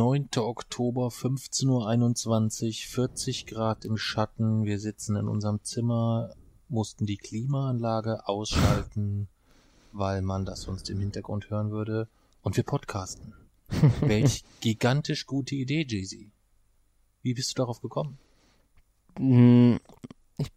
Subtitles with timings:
[0.00, 0.30] 9.
[0.38, 4.64] Oktober, 15.21 Uhr, 40 Grad im Schatten.
[4.64, 6.34] Wir sitzen in unserem Zimmer,
[6.70, 9.28] mussten die Klimaanlage ausschalten,
[9.92, 12.08] weil man das sonst im Hintergrund hören würde.
[12.40, 13.34] Und wir podcasten.
[14.00, 16.32] Welch gigantisch gute Idee, Jay-Z.
[17.20, 18.16] Wie bist du darauf gekommen?
[19.18, 19.80] Hm,
[20.38, 20.50] ich,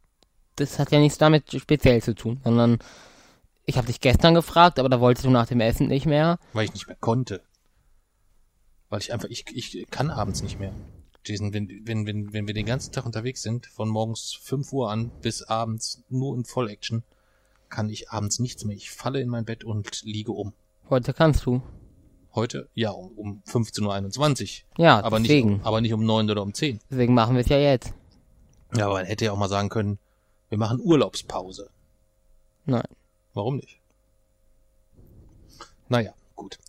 [0.56, 2.80] das hat ja nichts damit speziell zu tun, sondern
[3.66, 6.40] ich habe dich gestern gefragt, aber da wolltest du nach dem Essen nicht mehr.
[6.54, 7.44] Weil ich nicht mehr konnte
[8.94, 10.72] weil ich einfach, ich, ich kann abends nicht mehr.
[11.26, 14.92] Jason, wenn, wenn, wenn, wenn wir den ganzen Tag unterwegs sind, von morgens 5 Uhr
[14.92, 17.02] an bis abends nur in Vollaction,
[17.70, 18.76] kann ich abends nichts mehr.
[18.76, 20.54] Ich falle in mein Bett und liege um.
[20.92, 21.64] Heute kannst du.
[22.36, 22.70] Heute?
[22.76, 24.84] Ja, um, um 15.21 Uhr.
[24.86, 25.54] Ja, aber deswegen.
[25.54, 26.80] Nicht, aber nicht um 9 oder um 10.
[26.92, 27.96] Deswegen machen wir es ja jetzt.
[28.76, 29.98] Ja, aber man hätte ja auch mal sagen können,
[30.50, 31.72] wir machen Urlaubspause.
[32.68, 32.86] Nein.
[33.34, 33.80] Warum nicht?
[35.90, 36.60] Naja, gut.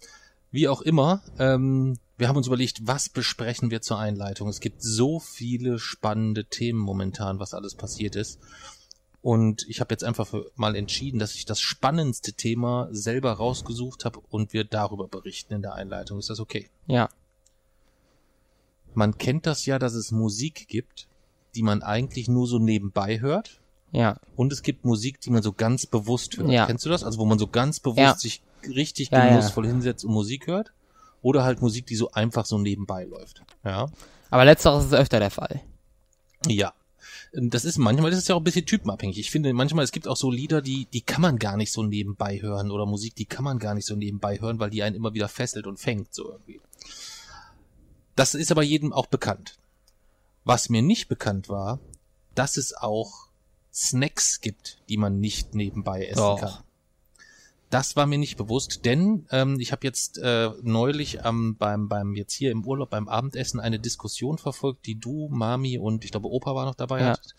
[0.50, 4.48] Wie auch immer, ähm, wir haben uns überlegt, was besprechen wir zur Einleitung.
[4.48, 8.39] Es gibt so viele spannende Themen momentan, was alles passiert ist.
[9.21, 14.21] Und ich habe jetzt einfach mal entschieden, dass ich das spannendste Thema selber rausgesucht habe
[14.28, 16.19] und wir darüber berichten in der Einleitung.
[16.19, 16.69] Ist das okay?
[16.87, 17.09] Ja.
[18.93, 21.09] Man kennt das ja, dass es Musik gibt,
[21.55, 23.61] die man eigentlich nur so nebenbei hört.
[23.93, 24.19] Ja.
[24.37, 26.50] Und es gibt Musik, die man so ganz bewusst hört.
[26.50, 26.67] Ja.
[26.67, 27.03] Kennst du das?
[27.03, 28.15] Also wo man so ganz bewusst Ja.
[28.15, 29.31] sich richtig Ja, ja.
[29.31, 30.72] genussvoll hinsetzt und Musik hört.
[31.25, 33.43] Oder halt Musik, die so einfach so nebenbei läuft.
[33.65, 33.87] Ja.
[34.29, 35.62] Aber letzteres ist öfter der Fall.
[36.47, 36.75] Ja.
[37.33, 39.19] Ähm, Das ist manchmal, das ist ja auch ein bisschen typenabhängig.
[39.19, 41.83] Ich finde manchmal, es gibt auch so Lieder, die, die kann man gar nicht so
[41.83, 44.97] nebenbei hören oder Musik, die kann man gar nicht so nebenbei hören, weil die einen
[44.97, 46.61] immer wieder fesselt und fängt, so irgendwie.
[48.17, 49.56] Das ist aber jedem auch bekannt.
[50.45, 51.79] Was mir nicht bekannt war,
[52.35, 53.29] dass es auch
[53.73, 56.41] Snacks gibt, die man nicht nebenbei essen Doch.
[56.41, 56.63] kann.
[57.75, 62.15] Das war mir nicht bewusst, denn ähm, ich habe jetzt äh, neulich ähm, beim beim
[62.15, 66.31] jetzt hier im Urlaub beim Abendessen eine Diskussion verfolgt, die du, Mami und ich glaube
[66.31, 67.01] Opa war noch dabei.
[67.01, 67.07] Ja.
[67.09, 67.35] hattet.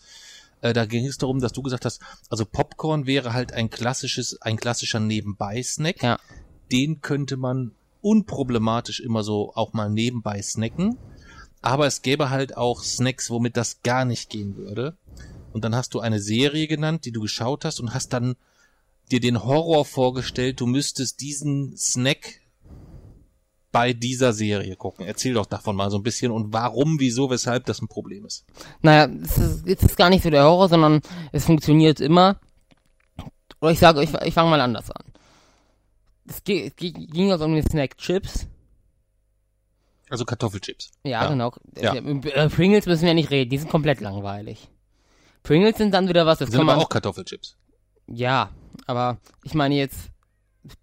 [0.60, 4.42] Äh, da ging es darum, dass du gesagt hast, also Popcorn wäre halt ein klassisches,
[4.42, 6.02] ein klassischer Nebenbei-Snack.
[6.02, 6.18] Ja.
[6.70, 7.72] Den könnte man
[8.02, 10.98] unproblematisch immer so auch mal nebenbei snacken.
[11.62, 14.98] Aber es gäbe halt auch Snacks, womit das gar nicht gehen würde.
[15.54, 18.36] Und dann hast du eine Serie genannt, die du geschaut hast und hast dann
[19.10, 22.40] dir den Horror vorgestellt, du müsstest diesen Snack
[23.72, 25.04] bei dieser Serie gucken.
[25.06, 28.44] Erzähl doch davon mal so ein bisschen und warum, wieso, weshalb das ein Problem ist.
[28.82, 31.00] Naja, es ist, es ist gar nicht so der Horror, sondern
[31.32, 32.40] es funktioniert immer.
[33.60, 35.04] Oder ich sage, ich, ich fange mal anders an.
[36.28, 38.46] Es, ge- es ging also um den Snack Chips.
[40.08, 40.90] Also Kartoffelchips.
[41.04, 41.28] Ja, Ja.
[41.28, 41.52] genau.
[41.76, 41.94] Ja.
[41.94, 44.68] Äh, Pringles müssen wir nicht reden, die sind komplett langweilig.
[45.42, 46.84] Pringles sind dann wieder was, das Das sind kann aber man...
[46.86, 47.56] auch Kartoffelchips.
[48.06, 48.50] Ja,
[48.86, 50.10] aber ich meine jetzt,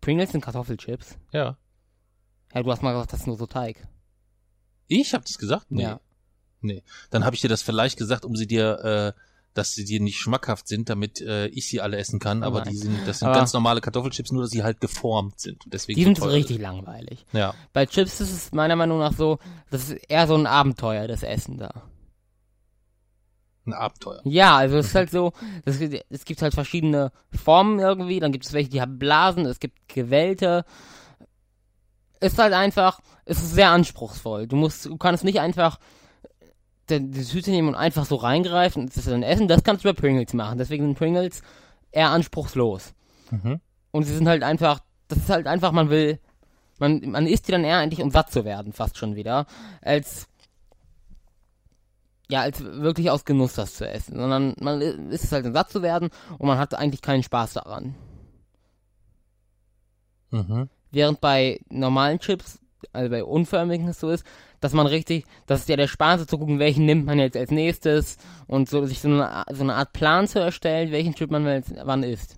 [0.02, 1.18] Pringles sind Kartoffelchips.
[1.32, 1.58] Ja.
[2.54, 3.88] Ja, du hast mal gesagt, das ist nur so Teig.
[4.88, 5.68] Ich hab das gesagt?
[5.70, 5.84] Nee.
[5.84, 6.00] Ja.
[6.62, 6.84] Nee.
[7.10, 9.20] Dann habe ich dir das vielleicht gesagt, um sie dir, äh,
[9.54, 12.42] dass sie dir nicht schmackhaft sind, damit äh, ich sie alle essen kann.
[12.44, 12.72] Aber Nein.
[12.72, 15.66] die sind, das sind Aber- ganz normale Kartoffelchips, nur dass sie halt geformt sind.
[15.66, 17.26] Und deswegen Die so sind teuer richtig langweilig.
[17.34, 17.54] Ja.
[17.74, 19.40] Bei Chips ist es meiner Meinung nach so,
[19.70, 21.84] das ist eher so ein Abenteuer, das Essen da.
[23.66, 24.22] Ein Abenteuer.
[24.26, 25.32] Ja, also es ist halt so,
[25.64, 29.60] das, es gibt halt verschiedene Formen irgendwie, dann gibt es welche, die haben Blasen, es
[29.60, 30.66] gibt gewellte.
[32.20, 34.48] Ist halt einfach, es ist sehr anspruchsvoll.
[34.48, 35.80] Du musst, du kannst nicht einfach
[36.90, 39.48] die, die Tüte nehmen und einfach so reingreifen und das dann essen.
[39.48, 40.58] Das kannst du bei Pringles machen.
[40.58, 41.42] Deswegen sind Pringles
[41.92, 42.94] eher anspruchslos.
[43.32, 43.62] Mhm.
[43.92, 46.20] Und sie sind halt einfach, das ist halt einfach, man will,
[46.80, 49.46] man, man isst die dann eher eigentlich, um satt zu werden, fast schon wieder,
[49.82, 50.28] als,
[52.30, 55.70] ja, als wirklich aus Genuss das zu essen, sondern man i- isst es halt, satt
[55.72, 57.96] zu werden und man hat eigentlich keinen Spaß daran.
[60.32, 60.70] Mhm.
[60.92, 62.60] Während bei normalen Chips,
[62.92, 64.26] also bei unförmigen es so ist,
[64.60, 67.36] dass man richtig, das ist ja der Spaß ist zu gucken, welchen nimmt man jetzt
[67.38, 68.18] als nächstes
[68.48, 71.74] und so sich so eine, so eine Art Plan zu erstellen, welchen Chip man jetzt
[71.84, 72.38] wann isst.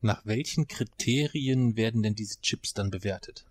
[0.00, 3.46] Nach welchen Kriterien werden denn diese Chips dann bewertet?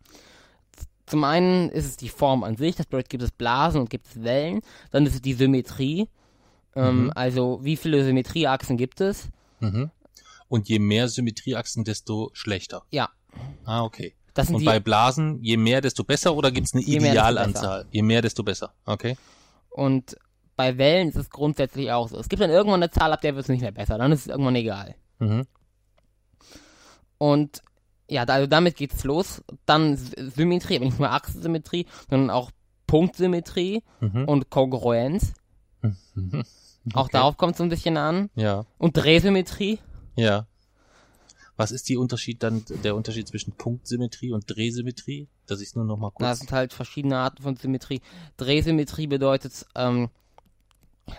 [1.06, 4.08] Zum einen ist es die Form an sich, das bedeutet, gibt es Blasen und gibt
[4.08, 4.62] es Wellen.
[4.92, 6.08] Dann ist es die Symmetrie.
[6.76, 7.12] Ähm, Mhm.
[7.16, 9.30] Also, wie viele Symmetrieachsen gibt es?
[9.60, 9.92] Mhm.
[10.48, 12.84] Und je mehr Symmetrieachsen, desto schlechter.
[12.92, 13.10] Ja.
[13.66, 14.16] Ah, okay.
[14.36, 17.86] Und die, bei Blasen, je mehr, desto besser oder eine Je mehr, desto Idealanzahl?
[17.92, 18.74] Je mehr, desto besser.
[18.86, 19.16] Okay.
[19.70, 20.16] und
[20.56, 22.20] bei Wellen ist es grundsätzlich auch so.
[22.20, 23.98] Es gibt dann irgendwann eine Zahl, ab der wird es nicht mehr besser.
[23.98, 24.96] Dann ist es irgendwann egal.
[25.20, 25.48] Mhm.
[27.18, 27.62] Und
[28.10, 29.44] ja, also damit geht's los.
[29.66, 32.52] Dann Symmetrie, aber nicht nur Achsensymmetrie, sondern auch
[32.88, 34.26] Punktsymmetrie Mhm.
[34.26, 35.34] und Kongruenz.
[35.82, 36.44] Mhm.
[36.94, 37.12] Auch Okay.
[37.14, 38.30] darauf kommt es so ein bisschen an.
[38.36, 39.80] Ja, Und Drehsymmetrie.
[40.16, 40.46] ja.
[41.56, 45.28] Was ist die Unterschied dann, der Unterschied zwischen Punktsymmetrie und Drehsymmetrie?
[45.46, 46.40] Dass ich es nur noch mal Das kurz.
[46.40, 48.02] sind halt verschiedene Arten von Symmetrie.
[48.38, 50.10] Drehsymmetrie bedeutet ähm,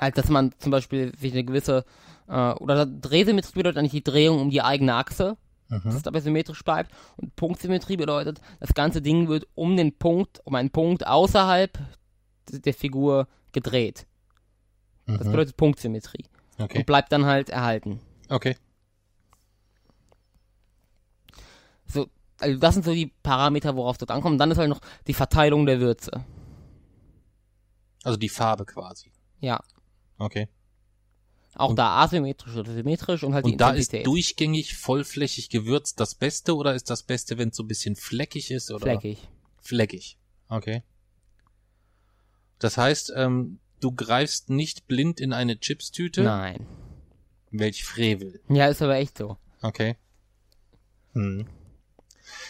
[0.01, 1.85] halt, dass man zum Beispiel sich eine gewisse
[2.29, 5.37] äh, oder Drehsymmetrie bedeutet eigentlich die Drehung um die eigene Achse,
[5.69, 5.91] dass Mhm.
[5.93, 6.93] es dabei symmetrisch bleibt.
[7.17, 11.79] Und Punktsymmetrie bedeutet, das ganze Ding wird um den Punkt, um einen Punkt außerhalb
[12.51, 14.07] der Figur gedreht.
[15.07, 15.33] Das Mhm.
[15.33, 16.25] bedeutet Punktsymmetrie.
[16.59, 16.79] Okay.
[16.79, 18.01] Und bleibt dann halt erhalten.
[18.29, 18.57] Okay.
[21.87, 22.09] So,
[22.39, 24.33] also das sind so die Parameter, worauf es ankommt.
[24.33, 26.25] Und dann ist halt noch die Verteilung der Würze.
[28.03, 29.11] Also die Farbe quasi.
[29.41, 29.61] Ja.
[30.19, 30.49] Okay.
[31.57, 34.07] Auch Und- da asymmetrisch oder symmetrisch und halt die Und da ist Intensität.
[34.07, 38.51] durchgängig vollflächig gewürzt das Beste oder ist das Beste, wenn es so ein bisschen fleckig
[38.51, 39.29] ist oder Fleckig.
[39.61, 40.19] fleckig?
[40.49, 40.83] Okay.
[42.59, 46.23] Das heißt, ähm, du greifst nicht blind in eine Chipstüte.
[46.23, 46.67] Nein.
[47.51, 48.41] Welch Frevel.
[48.49, 49.37] Ja, ist aber echt so.
[49.63, 49.97] Okay.
[51.13, 51.47] Hm.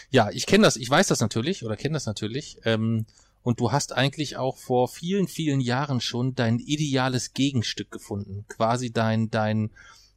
[0.09, 2.57] Ja, ich kenne das, ich weiß das natürlich oder kenne das natürlich.
[2.63, 3.05] Ähm,
[3.45, 8.43] und du hast eigentlich auch vor vielen, vielen Jahren schon dein ideales Gegenstück gefunden.
[8.49, 9.69] Quasi dein, dein,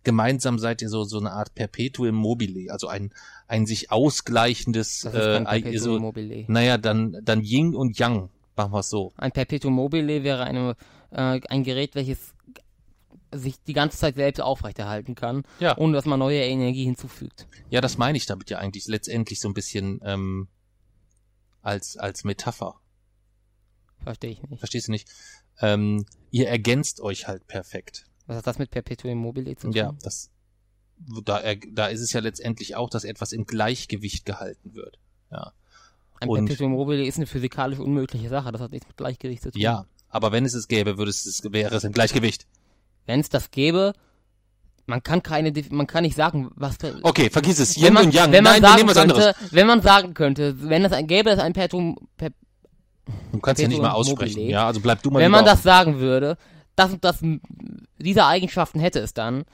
[0.02, 3.12] gemeinsam seid ihr so, so eine Art Perpetuum mobile, also ein,
[3.46, 5.10] ein sich ausgleichendes, äh,
[5.44, 6.46] Perpetuum so, mobile.
[6.48, 9.12] naja, dann, dann Yin und Yang, machen wir es so.
[9.18, 10.74] Ein Perpetuum mobile wäre eine,
[11.10, 12.32] äh, ein Gerät, welches
[13.34, 15.76] sich die ganze Zeit selbst aufrechterhalten kann, Ja.
[15.76, 17.46] ohne dass man neue Energie hinzufügt.
[17.68, 20.48] Ja, das meine ich damit ja eigentlich letztendlich so ein bisschen, ähm,
[21.60, 22.76] als, als Metapher.
[24.02, 24.58] Verstehe ich nicht.
[24.60, 25.08] verstehst du nicht?
[25.60, 28.04] Ähm, ihr ergänzt euch halt perfekt.
[28.26, 29.72] Was hat das mit Perpetuum mobile zu tun?
[29.72, 30.30] Ja, das,
[31.24, 31.40] da,
[31.72, 34.98] da ist es ja letztendlich auch, dass etwas im Gleichgewicht gehalten wird.
[35.30, 35.52] Ja.
[36.20, 38.52] Ein und- Perpetuum mobile ist eine physikalisch unmögliche Sache.
[38.52, 39.60] Das hat nichts mit Gleichgewicht zu tun.
[39.60, 42.46] Ja, aber wenn es es gäbe, würde es, es wäre es im Gleichgewicht.
[43.06, 43.94] Wenn es das gäbe,
[44.86, 46.76] man kann keine, man kann nicht sagen, was.
[47.02, 47.76] Okay, vergiss es.
[47.76, 48.32] wenn Yin man, und Yang.
[48.32, 49.52] wenn man Nein, wir sagen nehmen was könnte, anderes.
[49.52, 52.30] wenn man sagen könnte, wenn es ein gäbe, es ein Perpetuum, per,
[53.32, 54.34] Du kannst ja nicht mal aussprechen.
[54.40, 54.50] mobile.
[54.52, 56.36] Ja, also bleib du mal wenn man das sagen würde,
[56.76, 57.22] das und das,
[57.98, 59.44] diese Eigenschaften hätte es dann,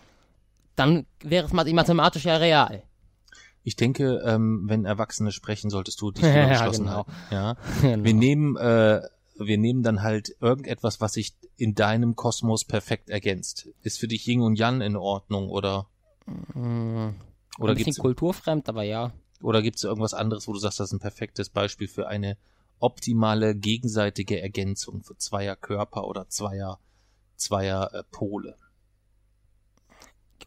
[0.77, 2.83] dann wäre es math- mathematisch ja real.
[3.63, 6.97] Ich denke, ähm, wenn Erwachsene sprechen, solltest du dich Ja, geschlossen genau.
[6.97, 7.13] halten.
[7.31, 7.57] Ja.
[7.83, 8.05] Genau.
[8.05, 9.01] Wir nehmen, äh,
[9.39, 13.69] wir nehmen dann halt irgendetwas, was sich in deinem Kosmos perfekt ergänzt.
[13.83, 15.87] Ist für dich Yin und Yang in Ordnung oder
[16.27, 17.11] Mm,
[17.59, 19.13] oder ein bisschen gibt's kulturfremd, aber ja.
[19.43, 22.39] oder gibt's irgendwas anderes, wo du sagst, das ist ein perfektes Beispiel für eine
[22.79, 26.79] optimale gegenseitige Ergänzung für zweier Körper oder zweier
[27.37, 28.57] zweier äh, Pole.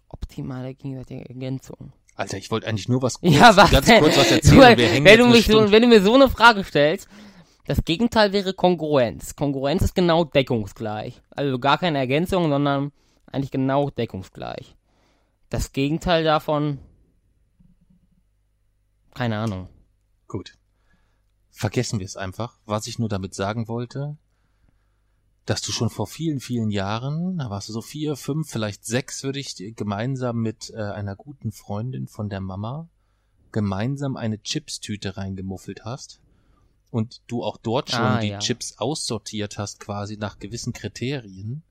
[0.10, 1.94] Optimale gegenseitige Ergänzung.
[2.16, 4.02] Alter, ich wollte eigentlich nur was kurz, Ja, was ganz denn?
[4.02, 4.78] kurz was erzählen.
[4.78, 7.08] wir hängen wenn, du mich so, wenn du mir so eine Frage stellst,
[7.66, 9.36] das Gegenteil wäre Kongruenz.
[9.36, 11.22] Kongruenz ist genau deckungsgleich.
[11.30, 12.92] Also gar keine Ergänzung, sondern
[13.28, 14.75] eigentlich genau deckungsgleich.
[15.50, 16.80] Das Gegenteil davon,
[19.13, 19.68] keine Ahnung.
[20.28, 20.54] Gut.
[21.58, 22.60] Vergessen wir es einfach.
[22.68, 24.16] Was ich nur damit sagen wollte,
[25.48, 29.24] dass du schon vor vielen, vielen Jahren, da warst du so vier, fünf, vielleicht sechs,
[29.24, 32.90] würde ich dir gemeinsam mit äh, einer guten Freundin von der Mama
[33.52, 36.22] gemeinsam eine Chipstüte reingemuffelt hast
[36.92, 38.38] und du auch dort schon Ah, die ja.
[38.38, 41.64] Chips aussortiert hast, quasi nach gewissen Kriterien.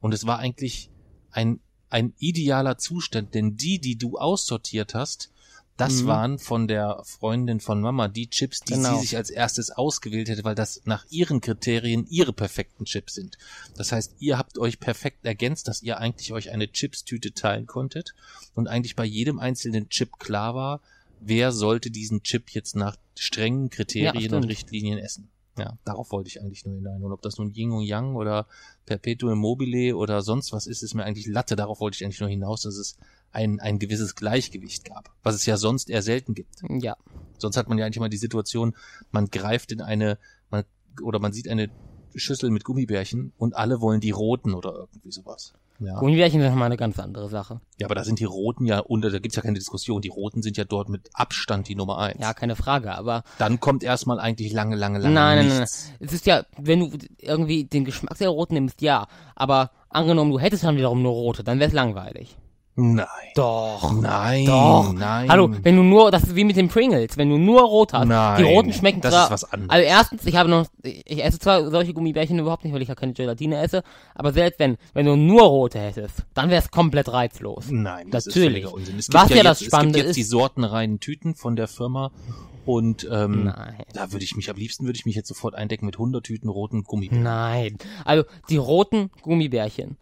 [0.00, 0.88] Und es war eigentlich
[1.30, 5.30] ein, ein idealer Zustand, denn die, die du aussortiert hast,
[5.76, 6.06] das Mhm.
[6.06, 8.94] waren von der Freundin von Mama die Chips, die Genau.
[8.94, 13.36] sie sich als erstes ausgewählt hätte, weil das nach ihren Kriterien ihre perfekten Chips sind.
[13.76, 18.14] Das heißt, ihr habt euch perfekt ergänzt, dass ihr eigentlich euch eine Chipstüte teilen konntet
[18.54, 20.80] und eigentlich bei jedem einzelnen Chip klar war,
[21.20, 24.46] wer sollte diesen Chip jetzt nach strengen Kriterien und stimmt.
[24.48, 25.28] Richtlinien essen.
[25.58, 27.02] Ja, darauf wollte ich eigentlich nur hinein.
[27.02, 28.46] Und ob das nun Yin und Yang oder
[28.84, 31.56] Perpetuum mobile oder sonst was ist, ist mir eigentlich Latte.
[31.56, 32.96] Darauf wollte ich eigentlich nur hinaus, dass es
[33.32, 36.56] ein, ein gewisses Gleichgewicht gab, was es ja sonst eher selten gibt.
[36.68, 36.96] Ja.
[37.38, 38.74] Sonst hat man ja eigentlich immer die Situation,
[39.10, 40.18] man greift in eine,
[40.50, 40.64] man,
[41.02, 41.70] oder man sieht eine
[42.14, 45.52] Schüssel mit Gummibärchen und alle wollen die roten oder irgendwie sowas.
[45.78, 45.98] Ja.
[45.98, 47.60] Gummibärchen sind nochmal eine ganz andere Sache.
[47.78, 50.00] ja, aber da sind die roten ja unter, da gibt's ja keine Diskussion.
[50.00, 52.20] Die roten sind ja dort mit Abstand die Nummer eins.
[52.20, 55.92] Ja, keine Frage, aber Dann kommt erstmal eigentlich lange, lange, lange Nein, nein, nein, nichts.
[56.00, 60.38] es ist ja, wenn du irgendwie den Geschmack der Roten nimmst, ja, aber angenommen, du
[60.38, 62.38] hättest dann wiederum nur rote, dann wär's langweilig.
[62.78, 63.06] Nein.
[63.34, 63.90] Doch.
[63.92, 64.44] Nein.
[64.44, 64.92] Doch.
[64.92, 65.30] Nein.
[65.30, 68.06] Hallo, wenn du nur, das ist wie mit den Pringles, wenn du nur rot hast.
[68.06, 69.70] Nein, die roten schmecken das zwar, ist was anderes.
[69.70, 72.94] Also erstens, ich habe noch, ich esse zwar solche Gummibärchen überhaupt nicht, weil ich ja
[72.94, 73.82] keine Gelatine esse,
[74.14, 77.64] aber selbst wenn, wenn du nur rote hättest, dann wäre es komplett reizlos.
[77.70, 78.46] Nein, das Natürlich.
[78.46, 78.98] ist völliger Unsinn.
[78.98, 81.68] Es Was ja das jetzt, Spannende es gibt jetzt ist- die sortenreinen Tüten von der
[81.68, 82.10] Firma
[82.66, 83.76] und ähm, Nein.
[83.94, 86.50] da würde ich mich, am liebsten würde ich mich jetzt sofort eindecken mit 100 Tüten
[86.50, 87.22] roten Gummibärchen.
[87.22, 87.78] Nein.
[88.04, 89.96] Also, die roten Gummibärchen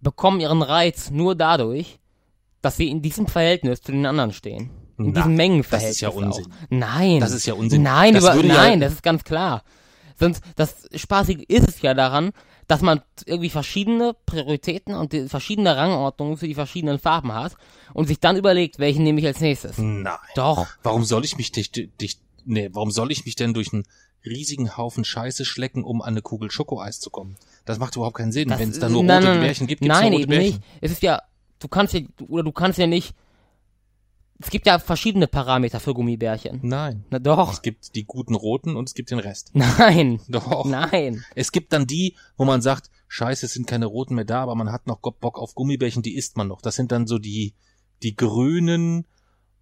[0.00, 1.98] bekommen ihren Reiz nur dadurch,
[2.62, 4.70] dass sie in diesem Verhältnis zu den anderen stehen.
[4.98, 5.90] In Na, diesem Mengenverhältnis.
[5.90, 6.44] das ist ja Unsinn.
[6.46, 6.50] Auch.
[6.70, 7.20] Nein.
[7.20, 7.82] Das ist ja Unsinn.
[7.82, 9.62] Nein, Das über, würde ja- nein, das ist ganz klar.
[10.18, 12.30] Sonst, das Spaßige ist es ja daran,
[12.66, 17.54] dass man irgendwie verschiedene Prioritäten und verschiedene Rangordnungen für die verschiedenen Farben hat
[17.92, 19.76] und sich dann überlegt, welchen nehme ich als nächstes.
[19.78, 20.16] Nein.
[20.34, 20.66] Doch.
[20.82, 23.84] Warum soll ich mich dich, dich, nee, warum soll ich mich denn durch einen
[24.24, 27.36] riesigen Haufen Scheiße schlecken, um an eine Kugel Schokoeis zu kommen?
[27.66, 28.50] Das macht überhaupt keinen Sinn.
[28.56, 30.54] Wenn es da nur nein, rote nein, Bärchen gibt, gibt's Nein, nur rote eben Bärchen.
[30.56, 30.62] nicht.
[30.80, 31.20] Es ist ja,
[31.58, 33.14] du kannst ja, oder du kannst ja nicht,
[34.38, 36.60] es gibt ja verschiedene Parameter für Gummibärchen.
[36.62, 37.04] Nein.
[37.10, 37.52] Na doch.
[37.52, 39.50] Es gibt die guten roten und es gibt den Rest.
[39.54, 40.20] Nein.
[40.28, 40.66] Doch.
[40.66, 41.24] Nein.
[41.34, 44.54] Es gibt dann die, wo man sagt, scheiße, es sind keine roten mehr da, aber
[44.54, 46.60] man hat noch Bock auf Gummibärchen, die isst man noch.
[46.60, 47.54] Das sind dann so die,
[48.02, 49.06] die grünen,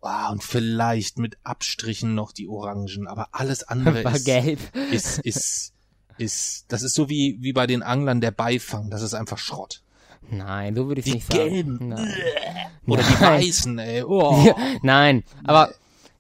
[0.00, 4.58] ah, und vielleicht mit Abstrichen noch die orangen, aber alles andere War ist, gelb.
[4.90, 5.72] ist, ist,
[6.18, 9.83] ist, das ist so wie, wie bei den Anglern der Beifang, das ist einfach Schrott.
[10.30, 11.50] Nein, so würde ich Die nicht sagen.
[11.50, 12.14] gelben, Nein.
[12.86, 13.42] Oder die Nein.
[13.42, 14.42] weißen, ey, oh.
[14.44, 15.72] Ja, Nein, aber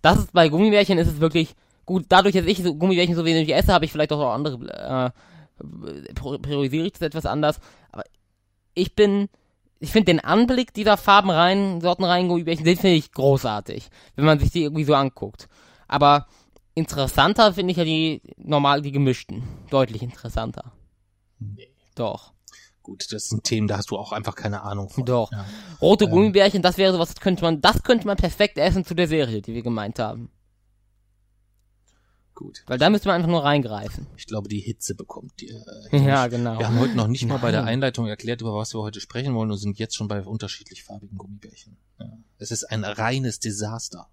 [0.02, 1.54] das ist bei Gummibärchen ist es wirklich
[1.86, 2.06] gut.
[2.08, 6.12] Dadurch, dass ich so Gummibärchen so wenig esse, habe ich vielleicht auch noch andere äh,
[6.14, 7.60] priorisiere ich das etwas anders.
[7.92, 8.04] Aber
[8.74, 9.28] ich bin,
[9.80, 14.50] ich finde den Anblick dieser farbenreinen, sortenreinen Gummibärchen, den finde ich großartig, wenn man sich
[14.50, 15.48] die irgendwie so anguckt.
[15.88, 16.26] Aber
[16.74, 20.72] interessanter finde ich ja die normal die gemischten, deutlich interessanter.
[21.38, 21.68] Nee.
[21.94, 22.33] Doch.
[22.84, 25.06] Gut, das sind Themen, da hast du auch einfach keine Ahnung von.
[25.06, 25.32] Doch.
[25.32, 25.46] Ja.
[25.80, 26.10] Rote Ähm.
[26.10, 29.40] Gummibärchen, das wäre sowas, das könnte man, das könnte man perfekt essen zu der Serie,
[29.40, 30.30] die wir gemeint haben.
[32.34, 32.62] Gut.
[32.66, 34.06] Weil da müsste man einfach nur reingreifen.
[34.18, 36.58] Ich glaube, die Hitze bekommt die, äh, Ja, genau.
[36.58, 37.74] Wir haben heute noch nicht mal bei der Nein.
[37.74, 41.16] Einleitung erklärt, über was wir heute sprechen wollen und sind jetzt schon bei unterschiedlich farbigen
[41.16, 41.78] Gummibärchen.
[41.98, 42.06] Ja.
[42.36, 44.08] Es ist ein reines Desaster.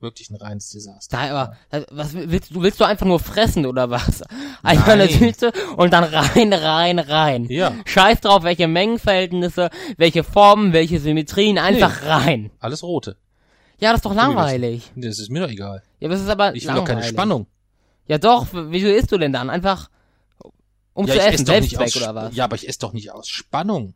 [0.00, 1.16] Wirklich ein reines Desaster.
[1.16, 4.22] Da, aber, was willst du, willst du einfach nur fressen oder was?
[4.62, 5.18] Einfach eine Nein.
[5.18, 7.44] Tüte und dann rein, rein, rein.
[7.50, 12.50] Ja, Scheiß drauf, welche Mengenverhältnisse, welche Formen, welche Symmetrien, einfach rein.
[12.60, 13.16] alles rote.
[13.78, 14.90] Ja, das ist doch langweilig.
[14.96, 15.82] Das ist mir doch egal.
[16.00, 16.86] Ja, das ist aber Ich will langweilig.
[16.88, 17.46] doch keine Spannung.
[18.06, 19.50] Ja doch, wieso isst du denn dann?
[19.50, 19.90] Einfach
[20.94, 22.34] um ja, zu essen, Selbstzweck aus, oder was?
[22.36, 23.94] Ja, aber ich esse doch nicht aus Spannung.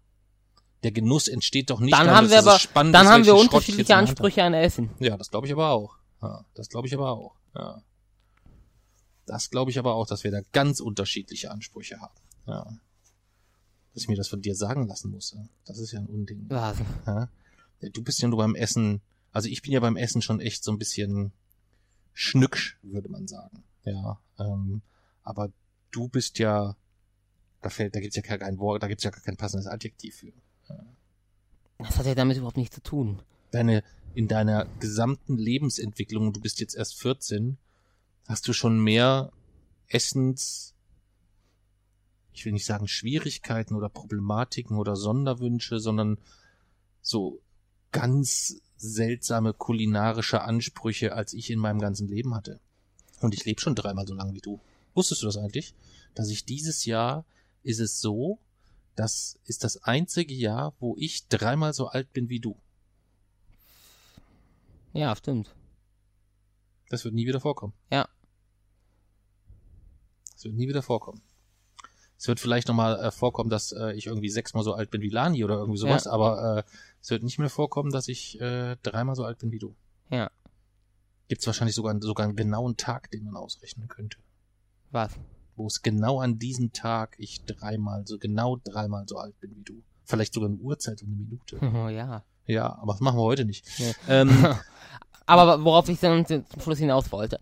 [0.82, 4.44] Der Genuss entsteht doch nicht dann haben wir aber, spannend dann haben wir unterschiedliche Ansprüche
[4.44, 4.90] an Essen.
[5.00, 5.96] Ja, das glaube ich aber auch.
[6.22, 7.34] Ja, das glaube ich aber auch.
[7.54, 7.82] Ja.
[9.26, 12.14] Das glaube ich aber auch, dass wir da ganz unterschiedliche Ansprüche haben.
[12.46, 12.64] Ja.
[13.92, 15.36] Dass ich mir das von dir sagen lassen muss.
[15.64, 16.46] Das ist ja ein Unding.
[16.48, 16.78] Was?
[17.06, 17.28] Ja?
[17.80, 19.00] Du bist ja nur beim Essen,
[19.32, 21.32] also ich bin ja beim Essen schon echt so ein bisschen
[22.12, 23.62] schnücksch, würde man sagen.
[23.84, 24.82] Ja, ähm,
[25.22, 25.50] aber
[25.90, 26.76] du bist ja,
[27.62, 30.16] da fällt, da gibt's ja gar kein Wort, da gibt's ja gar kein passendes Adjektiv
[30.16, 30.32] für.
[31.78, 33.22] Das hat ja damit überhaupt nichts zu tun.
[33.52, 37.56] Deine, in deiner gesamten Lebensentwicklung, du bist jetzt erst 14,
[38.26, 39.32] hast du schon mehr
[39.86, 40.74] Essens,
[42.32, 46.18] ich will nicht sagen Schwierigkeiten oder Problematiken oder Sonderwünsche, sondern
[47.00, 47.40] so
[47.92, 52.60] ganz seltsame kulinarische Ansprüche, als ich in meinem ganzen Leben hatte.
[53.20, 54.60] Und ich lebe schon dreimal so lange wie du.
[54.94, 55.74] Wusstest du das eigentlich?
[56.14, 57.24] Dass ich dieses Jahr
[57.62, 58.38] ist es so,
[58.98, 62.60] das ist das einzige Jahr, wo ich dreimal so alt bin wie du.
[64.92, 65.54] Ja, stimmt.
[66.90, 67.74] Das wird nie wieder vorkommen.
[67.92, 68.08] Ja.
[70.32, 71.20] Das wird nie wieder vorkommen.
[72.16, 75.10] Es wird vielleicht nochmal äh, vorkommen, dass äh, ich irgendwie sechsmal so alt bin wie
[75.10, 76.10] Lani oder irgendwie sowas, Ja.
[76.12, 79.60] aber äh, es wird nicht mehr vorkommen, dass ich äh, dreimal so alt bin wie
[79.60, 79.76] du.
[80.10, 80.30] Ja.
[81.28, 84.18] Gibt es wahrscheinlich sogar, sogar einen genauen Tag, den man ausrechnen könnte.
[84.90, 85.12] Was?
[85.58, 89.62] Wo es genau an diesem Tag ich dreimal, so genau dreimal so alt bin wie
[89.64, 89.82] du.
[90.04, 91.58] Vielleicht sogar eine Uhrzeit und eine Minute.
[91.84, 92.24] Oh, ja.
[92.46, 93.66] Ja, aber das machen wir heute nicht.
[93.78, 93.92] Nee.
[94.08, 94.46] Ähm,
[95.26, 97.38] Aber worauf ich dann zum Schluss hinaus wollte.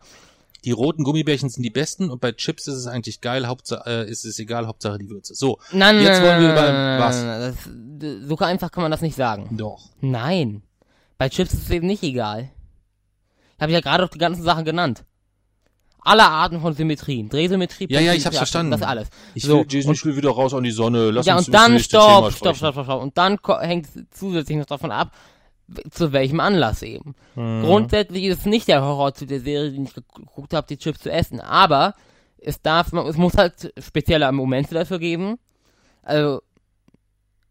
[0.64, 4.10] die roten Gummibärchen sind die besten und bei Chips ist es eigentlich geil, Hauptsache äh,
[4.10, 5.36] ist es egal, Hauptsache die Würze.
[5.36, 7.22] So, Nein, Jetzt wollen wir über- nein, was?
[7.22, 7.40] nein,
[8.00, 9.56] das, so einfach kann man das nicht sagen.
[9.56, 9.90] doch.
[10.00, 10.64] Nein.
[11.18, 12.50] Bei Chips ist es eben nicht egal.
[13.56, 15.04] Ich habe ja gerade auch die ganzen Sachen genannt.
[16.06, 17.28] Alle Arten von Symmetrien.
[17.28, 18.70] Drehsymmetrie, Ja, ja, ich hab's verstanden.
[18.70, 19.08] Das alles.
[19.34, 21.10] Ich So, will, Jason, will wieder raus an die Sonne.
[21.10, 23.02] Lass ja, uns und dann stopp, stopp, stopp, stopp, stopp.
[23.02, 25.12] Und dann hängt es zusätzlich noch davon ab,
[25.66, 27.14] w- zu welchem Anlass eben.
[27.34, 27.62] Mhm.
[27.62, 31.00] Grundsätzlich ist es nicht der Horror zu der Serie, die ich geguckt habe, die Chips
[31.00, 31.40] zu essen.
[31.40, 31.94] Aber
[32.38, 35.38] es darf, man- es muss halt spezielle Momente dafür geben.
[36.02, 36.40] Also,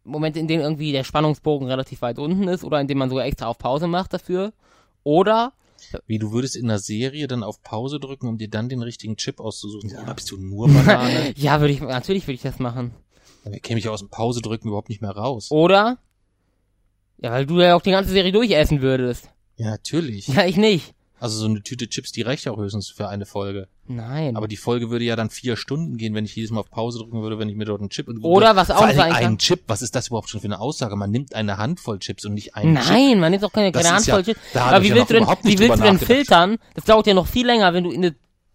[0.04, 3.26] Momente, in denen irgendwie der Spannungsbogen relativ weit unten ist oder in denen man sogar
[3.26, 4.52] extra auf Pause macht dafür.
[5.02, 5.52] Oder
[6.06, 9.16] Wie du würdest in einer Serie dann auf Pause drücken, um dir dann den richtigen
[9.16, 9.90] Chip auszusuchen.
[9.96, 11.32] Oder bist du nur Banane?
[11.36, 12.94] ja, würde ich natürlich würde ich das machen.
[13.44, 15.50] Dann käme ich aus dem Pause drücken überhaupt nicht mehr raus.
[15.50, 15.98] Oder
[17.18, 19.30] ja, weil du ja auch die ganze Serie durchessen würdest.
[19.56, 20.28] Ja, natürlich.
[20.28, 20.94] Ja, ich nicht.
[21.18, 23.68] Also so eine Tüte Chips, die reicht ja auch höchstens für eine Folge.
[23.88, 24.36] Nein.
[24.36, 26.98] Aber die Folge würde ja dann vier Stunden gehen, wenn ich jedes Mal auf Pause
[26.98, 28.08] drücken würde, wenn ich mir dort einen Chip...
[28.22, 30.96] Oder was auch sein kann- Ein Chip, was ist das überhaupt schon für eine Aussage?
[30.96, 32.88] Man nimmt eine Handvoll Chips und nicht einen Chip.
[32.90, 34.40] Nein, man nimmt doch keine, keine ist ja- Handvoll Chips.
[34.56, 36.56] Aber wie ja willst du denn, wie willst du denn filtern?
[36.74, 38.14] Das dauert ja noch viel länger, wenn du in eine,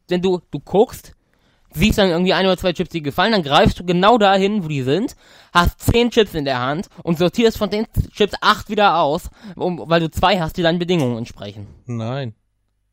[0.10, 1.14] wenn du, du guckst,
[1.74, 4.68] siehst dann irgendwie ein oder zwei Chips, die gefallen, dann greifst du genau dahin, wo
[4.68, 5.16] die sind,
[5.54, 9.82] hast zehn Chips in der Hand und sortierst von den Chips acht wieder aus, um,
[9.88, 11.68] weil du zwei hast, die deinen Bedingungen entsprechen.
[11.86, 12.34] Nein.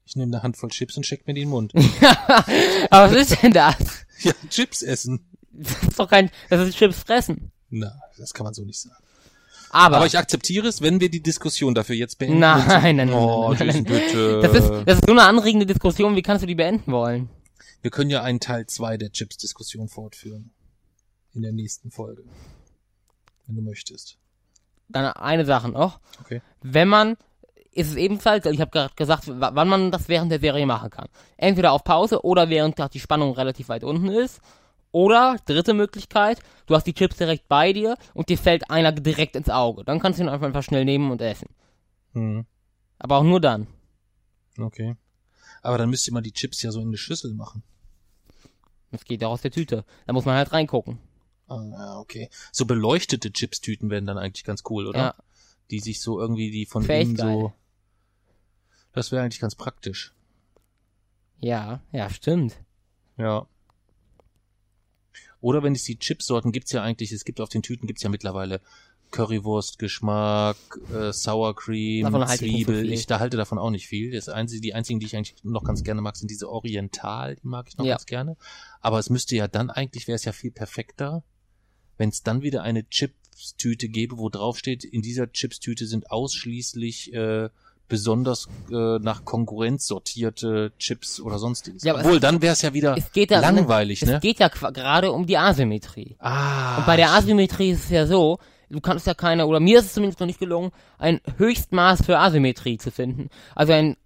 [0.09, 1.75] Ich nehme eine Handvoll Chips und steck mir die in den Mund.
[2.91, 3.77] Aber was ist denn das?
[4.23, 5.21] ja, Chips essen.
[5.53, 7.53] Das ist doch kein, das ist Chips fressen.
[7.69, 8.97] Na, das kann man so nicht sagen.
[9.69, 12.38] Aber, Aber ich akzeptiere es, wenn wir die Diskussion dafür jetzt beenden.
[12.38, 13.85] nein, nein, nein, Oh, nein, Jason, nein.
[13.85, 14.41] bitte.
[14.41, 17.29] Das ist, das ist so eine anregende Diskussion, wie kannst du die beenden wollen?
[17.83, 20.53] Wir können ja einen Teil 2 der Chips-Diskussion fortführen.
[21.35, 22.25] In der nächsten Folge.
[23.47, 24.17] Wenn du möchtest.
[24.88, 26.00] Dann eine Sache noch.
[26.23, 26.41] Okay.
[26.62, 27.19] wenn man,
[27.78, 30.90] ist es ebenfalls, also ich habe gerade gesagt, wann man das während der Serie machen
[30.90, 31.08] kann.
[31.37, 34.40] Entweder auf Pause oder während die Spannung relativ weit unten ist.
[34.90, 39.37] Oder, dritte Möglichkeit, du hast die Chips direkt bei dir und dir fällt einer direkt
[39.37, 39.85] ins Auge.
[39.85, 41.49] Dann kannst du ihn einfach, schnell nehmen und essen.
[42.14, 42.47] Hm.
[42.99, 43.66] Aber auch nur dann.
[44.58, 44.97] Okay.
[45.62, 47.62] Aber dann müsst ihr mal die Chips ja so in eine Schüssel machen.
[48.90, 49.85] Das geht ja aus der Tüte.
[50.06, 50.99] Da muss man halt reingucken.
[51.47, 52.28] Ah, okay.
[52.50, 54.99] So beleuchtete Chips-Tüten wären dann eigentlich ganz cool, oder?
[54.99, 55.14] Ja.
[55.70, 57.53] Die sich so irgendwie, die von echt innen so.
[58.98, 60.12] Das wäre eigentlich ganz praktisch.
[61.38, 62.56] Ja, ja, stimmt.
[63.16, 63.46] Ja.
[65.40, 68.08] Oder wenn es die Chipsorten gibt's ja eigentlich, es gibt auf den Tüten gibt's ja
[68.08, 68.61] mittlerweile
[69.12, 70.56] Currywurst-Geschmack,
[70.92, 72.92] äh, Sour Cream, halte ich so Zwiebel.
[72.92, 74.11] ich da halte davon auch nicht viel.
[74.11, 77.46] Das einzige, die einzigen, die ich eigentlich noch ganz gerne mag, sind diese Oriental, die
[77.46, 77.92] mag ich noch Ja.
[77.94, 78.37] ganz gerne.
[78.80, 81.22] Aber es müsste ja dann eigentlich, wäre es ja viel perfekter,
[81.98, 87.14] wenn es dann wieder eine Chips-Tüte gäbe, wo drauf steht, in dieser Chips-Tüte sind ausschließlich
[87.14, 87.48] äh,
[87.88, 91.83] besonders äh, nach Konkurrenz sortierte Chips oder sonstiges.
[91.83, 94.20] Ja, Obwohl, dann wäre es ja wieder Es geht ja, langweilig, es ne?
[94.20, 96.16] geht ja gerade um die Asymmetrie.
[96.18, 96.79] Ah.
[96.79, 98.38] Und bei der Asymmetrie ist es ja so,
[98.70, 102.18] du kannst ja keine, oder mir ist es zumindest noch nicht gelungen, ein Höchstmaß für
[102.18, 103.31] Asymmetrie zu finden.
[103.55, 103.96] Also ein,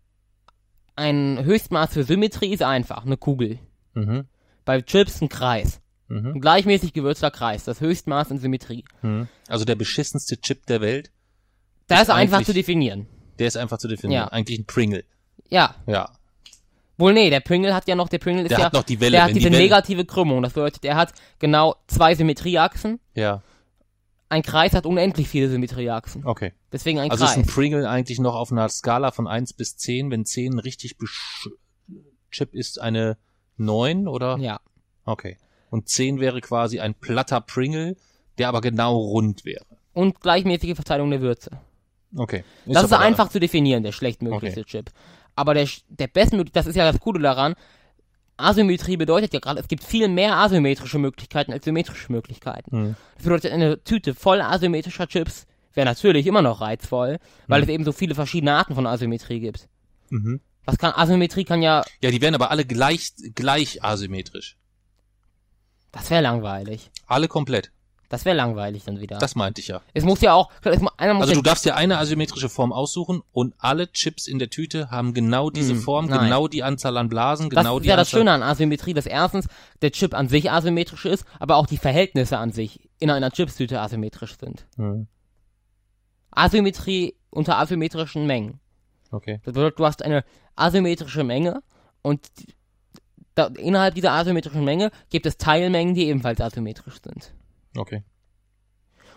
[0.96, 3.58] ein Höchstmaß für Symmetrie ist einfach, eine Kugel.
[3.94, 4.26] Mhm.
[4.64, 5.80] Bei Chips ein Kreis.
[6.08, 6.34] Mhm.
[6.34, 8.84] Ein gleichmäßig gewürzter Kreis, das Höchstmaß in Symmetrie.
[9.02, 9.28] Mhm.
[9.48, 11.10] Also der beschissenste Chip der Welt,
[11.88, 13.06] Da Ist ist einfach zu definieren.
[13.42, 14.22] Der ist einfach zu definieren.
[14.22, 14.28] Ja.
[14.28, 15.04] Eigentlich ein Pringle.
[15.50, 15.74] Ja.
[15.86, 16.10] Ja.
[16.96, 19.00] Wohl nee, der Pringle hat ja noch, der Pringle ist Der ja, hat noch die
[19.00, 20.42] Welle, der hat die diese Welle- negative Krümmung.
[20.42, 23.00] Das bedeutet, er hat genau zwei Symmetrieachsen.
[23.14, 23.42] Ja.
[24.28, 26.24] Ein Kreis hat unendlich viele Symmetrieachsen.
[26.24, 26.52] Okay.
[26.70, 27.44] Deswegen ein Also ist Kreis.
[27.44, 31.48] ein Pringle eigentlich noch auf einer Skala von 1 bis 10, wenn 10 richtig besch
[32.30, 33.18] Chip ist eine
[33.56, 34.38] 9 oder?
[34.38, 34.60] ja.
[35.04, 35.36] Okay.
[35.70, 37.96] Und 10 wäre quasi ein platter Pringle,
[38.38, 39.64] der aber genau rund wäre.
[39.94, 41.50] Und gleichmäßige Verteilung der Würze.
[42.14, 42.44] Okay.
[42.66, 44.90] das ist einfach zu definieren, der schlechtmöglichste Chip.
[45.34, 47.54] Aber der, der bestmögliche, das ist ja das Coole daran,
[48.36, 52.70] Asymmetrie bedeutet ja gerade, es gibt viel mehr asymmetrische Möglichkeiten als symmetrische Möglichkeiten.
[52.70, 52.96] Hm.
[53.14, 57.84] Das bedeutet, eine Tüte voll asymmetrischer Chips wäre natürlich immer noch reizvoll, weil es eben
[57.84, 59.68] so viele verschiedene Arten von Asymmetrie gibt.
[60.10, 60.40] Mhm.
[60.64, 64.56] Was kann, Asymmetrie kann ja, Ja, die wären aber alle gleich, gleich asymmetrisch.
[65.90, 66.90] das wäre langweilig.
[67.06, 67.72] Alle komplett.
[68.12, 69.16] Das wäre langweilig dann wieder.
[69.18, 69.80] Das meinte ich ja.
[69.94, 72.70] es muss ja auch, es, einer muss Also ja, du darfst dir eine asymmetrische Form
[72.70, 76.24] aussuchen und alle Chips in der Tüte haben genau diese Hm, Form, nein.
[76.24, 78.20] genau die Anzahl an Blasen, das genau ist die ja das Anzahl.
[78.20, 79.48] Schöne an Asymmetrie, dass erstens
[79.80, 83.80] der Chip an sich asymmetrisch ist, aber auch die Verhältnisse an sich in einer Chipstüte
[83.80, 84.66] asymmetrisch sind.
[84.76, 85.06] Hm,
[86.30, 88.60] Asymmetrie unter asymmetrischen Mengen.
[89.10, 89.40] Okay.
[89.44, 90.24] Das bedeutet, du hast eine
[90.56, 91.62] asymmetrische Menge
[92.02, 92.54] und die-
[93.34, 97.32] da, innerhalb dieser asymmetrischen Menge gibt es Teilmengen, die ebenfalls asymmetrisch sind.
[97.76, 98.02] Okay.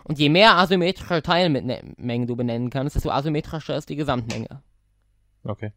[0.04, 4.62] Und je mehr asymmetrische Teilmengen du benennen kannst, desto asymmetrischer ist die Gesamtmenge.
[5.42, 5.72] Okay.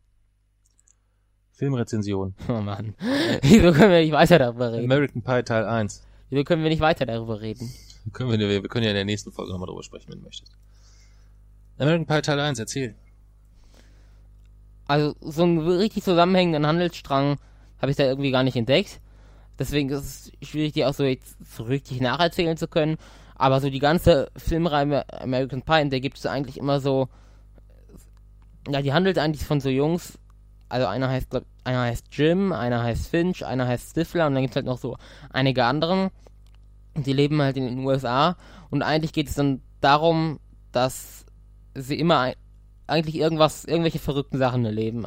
[1.54, 2.36] Filmrezension.
[2.48, 2.96] Oh Mann.
[3.42, 4.86] Wieso können wir nicht weiter darüber reden?
[4.86, 6.06] American Pie Teil 1.
[6.30, 7.70] Wieso können wir nicht weiter darüber reden?
[8.14, 10.56] Können wir, wir können ja in der nächsten Folge nochmal drüber sprechen, wenn du möchtest.
[11.78, 12.96] American Pie Teil 1, erzähl.
[14.88, 17.38] Also so einen richtig zusammenhängenden Handelsstrang
[17.80, 19.02] habe ich da irgendwie gar nicht entdeckt.
[19.60, 22.98] Deswegen ist es schwierig, die auch so jetzt so richtig nacherzählen zu können.
[23.36, 27.10] Aber so die ganze Filmreihe American Pie, der gibt es eigentlich immer so,
[28.70, 30.18] ja, die handelt eigentlich von so Jungs.
[30.70, 34.44] Also einer heißt, glaub, einer heißt Jim, einer heißt Finch, einer heißt Stifler und dann
[34.44, 34.98] gibt es halt noch so
[35.32, 36.10] einige anderen.
[36.96, 38.36] die leben halt in den USA
[38.70, 40.40] und eigentlich geht es dann darum,
[40.72, 41.26] dass
[41.76, 42.34] sie immer
[42.88, 45.06] eigentlich irgendwas, irgendwelche verrückten Sachen erleben.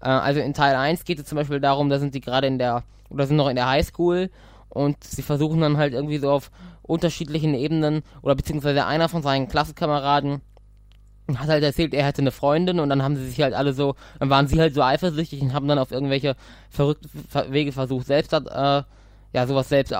[0.00, 2.58] Äh, also in Teil 1 geht es zum Beispiel darum, da sind die gerade in
[2.58, 4.30] der, oder sind noch in der Highschool
[4.68, 6.50] und sie versuchen dann halt irgendwie so auf
[6.82, 10.40] unterschiedlichen Ebenen, oder beziehungsweise einer von seinen Klassenkameraden
[11.34, 13.94] hat halt erzählt, er hätte eine Freundin und dann haben sie sich halt alle so,
[14.18, 16.36] dann waren sie halt so eifersüchtig und haben dann auf irgendwelche
[16.68, 17.08] verrückten
[17.50, 18.82] Wege versucht, selbst, äh,
[19.32, 19.94] ja, sowas selbst,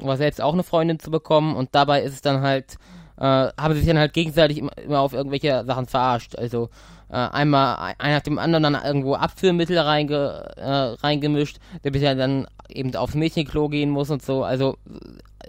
[0.00, 2.76] sowas selbst auch eine Freundin zu bekommen und dabei ist es dann halt,
[3.16, 3.22] äh,
[3.58, 6.36] haben sie sich dann halt gegenseitig immer, immer auf irgendwelche Sachen verarscht.
[6.36, 6.70] Also
[7.10, 12.14] äh, einmal einer hat dem anderen dann irgendwo Abführmittel reinge, äh, reingemischt, der bis ja
[12.14, 14.44] dann eben aufs Mädchenklo gehen muss und so.
[14.44, 14.76] Also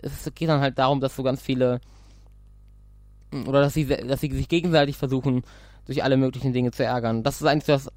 [0.02, 1.82] es geht dann halt darum, dass so ganz viele
[3.48, 5.44] oder dass sie, dass sie sich gegenseitig versuchen,
[5.86, 7.24] durch alle möglichen Dinge zu ärgern.
[7.24, 7.90] Das ist eigentlich das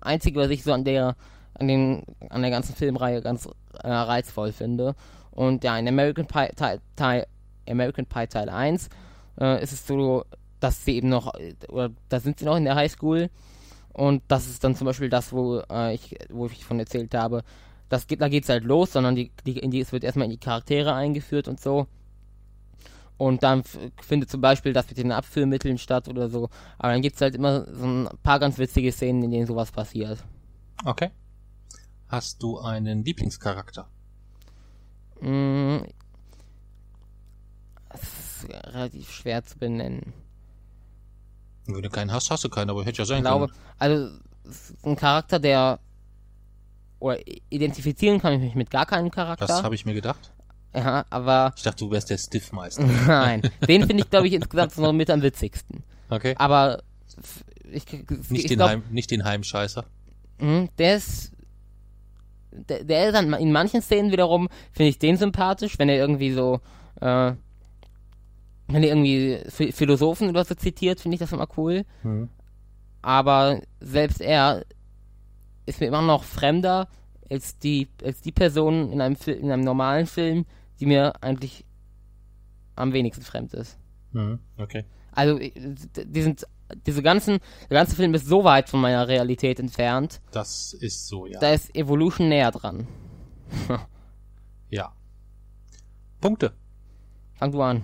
[0.00, 1.16] Einzige, was ich so an der,
[1.54, 3.48] an den, an der ganzen Filmreihe ganz
[3.82, 4.94] äh, reizvoll finde.
[5.30, 7.26] Und ja, in American Pie Teil, Teil,
[7.68, 8.88] American Pie Teil 1
[9.40, 10.24] äh, ist es so,
[10.60, 11.32] dass sie eben noch,
[11.68, 13.30] oder da sind sie noch in der Highschool.
[13.92, 17.42] Und das ist dann zum Beispiel das, wo, äh, ich, wo ich von erzählt habe.
[17.88, 20.32] Das geht, da geht's halt los, sondern die, die, in die, es wird erstmal in
[20.32, 21.86] die Charaktere eingeführt und so.
[23.16, 23.64] Und dann
[24.00, 26.50] findet zum Beispiel das mit den Abführmitteln statt oder so.
[26.78, 29.72] Aber dann gibt es halt immer so ein paar ganz witzige Szenen, in denen sowas
[29.72, 30.22] passiert.
[30.84, 31.10] Okay.
[32.06, 33.88] Hast du einen Lieblingscharakter?
[35.20, 35.78] Mm,
[37.90, 40.12] das ist relativ schwer zu benennen.
[41.74, 43.58] Wenn du keinen hast, hast du keinen, aber hätte ja sein ich glaube, können.
[43.78, 44.18] Also,
[44.84, 45.78] ein Charakter, der.
[47.00, 47.18] Oder
[47.50, 49.46] identifizieren kann ich mich mit gar keinem Charakter.
[49.46, 50.32] Das habe ich mir gedacht.
[50.74, 51.52] Ja, aber.
[51.56, 52.84] Ich dachte, du wärst der Stiffmeister.
[53.06, 55.82] Nein, den finde ich, glaube ich, insgesamt noch mit am witzigsten.
[56.10, 56.34] Okay.
[56.38, 56.82] Aber.
[57.70, 59.84] Ich, nicht, ich den glaub, Heim, nicht den Heimscheißer.
[60.38, 61.32] mh, Der ist.
[62.50, 66.32] Der, der ist dann in manchen Szenen wiederum, finde ich den sympathisch, wenn er irgendwie
[66.32, 66.60] so.
[67.00, 67.32] Äh,
[68.68, 71.84] wenn er irgendwie Ph- Philosophen oder so zitiert, finde ich das immer cool.
[72.02, 72.28] Mhm.
[73.02, 74.64] aber selbst er
[75.66, 76.88] ist mir immer noch fremder
[77.30, 80.46] als die, als die Person in einem, in einem normalen Film,
[80.80, 81.64] die mir eigentlich
[82.76, 83.78] am wenigsten fremd ist.
[84.12, 84.38] Mhm.
[84.56, 84.84] Okay.
[85.12, 85.52] Also, äh,
[86.06, 86.46] die sind,
[86.86, 91.26] diese ganzen, der ganze Film ist so weit von meiner Realität entfernt, Das ist so,
[91.26, 91.38] ja.
[91.40, 92.86] da ist Evolution näher dran.
[94.70, 94.92] ja.
[96.20, 96.52] Punkte.
[97.34, 97.82] Fang du an.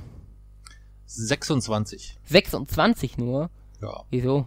[1.14, 2.18] 26.
[2.26, 3.50] 26 nur?
[3.80, 4.04] Ja.
[4.10, 4.46] Wieso?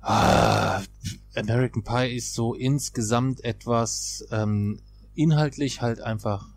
[0.00, 0.82] Ah,
[1.34, 4.80] American Pie ist so insgesamt etwas ähm,
[5.14, 6.48] inhaltlich halt einfach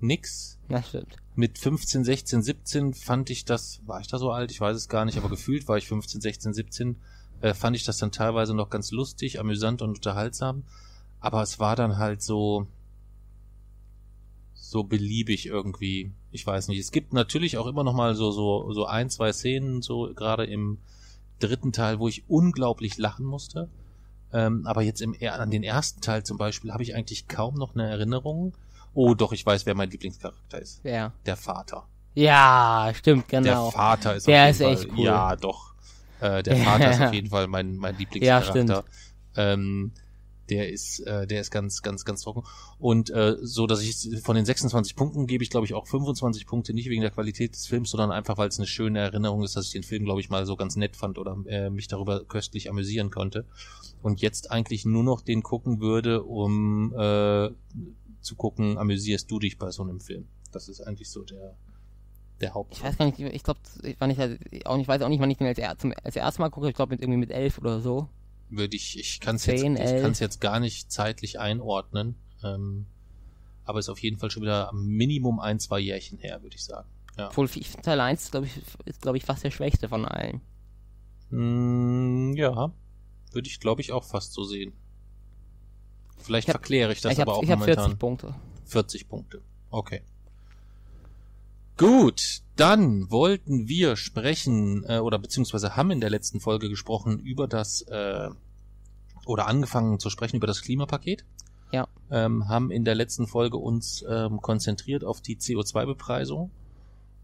[0.00, 0.58] nix.
[0.68, 1.16] Das stimmt.
[1.34, 4.50] Mit 15, 16, 17 fand ich das, war ich da so alt?
[4.50, 6.96] Ich weiß es gar nicht, aber gefühlt war ich 15, 16, 17,
[7.40, 10.64] äh, fand ich das dann teilweise noch ganz lustig, amüsant und unterhaltsam.
[11.20, 12.66] Aber es war dann halt so,
[14.54, 16.12] so beliebig irgendwie.
[16.36, 16.78] Ich weiß nicht.
[16.78, 20.44] Es gibt natürlich auch immer noch mal so, so, so ein, zwei Szenen, so gerade
[20.44, 20.78] im
[21.40, 23.70] dritten Teil, wo ich unglaublich lachen musste.
[24.34, 27.74] Ähm, aber jetzt im, an den ersten Teil zum Beispiel habe ich eigentlich kaum noch
[27.74, 28.54] eine Erinnerung.
[28.92, 30.84] Oh, doch, ich weiß, wer mein Lieblingscharakter ist.
[30.84, 31.12] Ja.
[31.24, 31.86] Der Vater.
[32.14, 33.64] Ja, stimmt, genau.
[33.64, 35.04] Der Vater ist Der auf ist jeden echt Fall, cool.
[35.04, 35.74] Ja, doch.
[36.20, 38.84] Äh, der Vater ist auf jeden Fall mein, mein Lieblingscharakter.
[39.36, 39.92] ähm,
[40.50, 42.44] der ist, äh, der ist ganz, ganz, ganz trocken.
[42.78, 46.46] Und äh, so, dass ich von den 26 Punkten gebe ich, glaube ich, auch 25
[46.46, 49.56] Punkte, nicht wegen der Qualität des Films, sondern einfach, weil es eine schöne Erinnerung ist,
[49.56, 52.24] dass ich den Film, glaube ich, mal so ganz nett fand oder äh, mich darüber
[52.24, 53.44] köstlich amüsieren konnte.
[54.02, 57.50] Und jetzt eigentlich nur noch den gucken würde, um äh,
[58.20, 60.28] zu gucken, amüsierst du dich bei so einem Film.
[60.52, 61.56] Das ist eigentlich so der,
[62.40, 62.74] der Haupt.
[62.74, 64.00] Ich weiß gar nicht, ich glaube, ich
[64.66, 66.68] auch nicht weiß auch nicht, wann ich den als, zum, als erstes Mal gucke.
[66.68, 68.08] Ich glaube mit irgendwie mit elf oder so.
[68.48, 72.14] Würde ich, ich kann es jetzt, ich kann's jetzt gar nicht zeitlich einordnen.
[72.44, 72.86] Ähm,
[73.64, 76.64] aber ist auf jeden Fall schon wieder am Minimum ein, zwei Jährchen her, würde ich
[76.64, 76.88] sagen.
[77.18, 77.28] Ja.
[77.28, 78.52] Obwohl ich Teil 1 glaube ich,
[78.84, 80.40] ist glaube ich fast der schwächste von allen.
[81.30, 82.72] Mm, ja,
[83.32, 84.72] würde ich glaube ich auch fast so sehen.
[86.18, 87.74] Vielleicht Ich hab- verkläre ich das ich aber auch ich momentan.
[87.76, 88.34] 40 Punkte.
[88.66, 89.42] 40 Punkte.
[89.70, 90.02] Okay.
[91.76, 97.46] Gut, dann wollten wir sprechen, äh, oder beziehungsweise haben in der letzten Folge gesprochen über
[97.46, 98.30] das, äh,
[99.26, 101.26] oder angefangen zu sprechen über das Klimapaket.
[101.72, 101.86] Ja.
[102.10, 106.50] Ähm, haben in der letzten Folge uns ähm, konzentriert auf die CO2-Bepreisung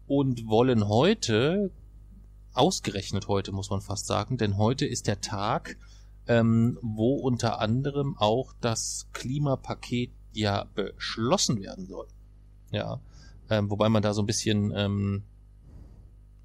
[0.05, 1.71] und wollen heute,
[2.53, 5.77] ausgerechnet heute muss man fast sagen, denn heute ist der Tag,
[6.27, 12.07] ähm, wo unter anderem auch das Klimapaket ja beschlossen werden soll.
[12.71, 12.99] Ja,
[13.49, 15.23] ähm, wobei man da so ein bisschen ähm,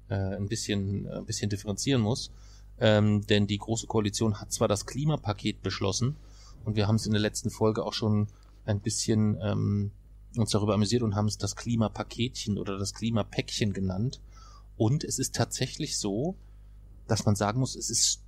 [0.09, 2.31] äh, ein bisschen ein bisschen differenzieren muss,
[2.79, 6.15] ähm, denn die große Koalition hat zwar das Klimapaket beschlossen
[6.65, 8.27] und wir haben es in der letzten Folge auch schon
[8.65, 9.91] ein bisschen ähm,
[10.37, 14.21] uns darüber amüsiert und haben es das Klimapaketchen oder das Klimapäckchen genannt.
[14.77, 16.35] Und es ist tatsächlich so,
[17.07, 18.21] dass man sagen muss, es ist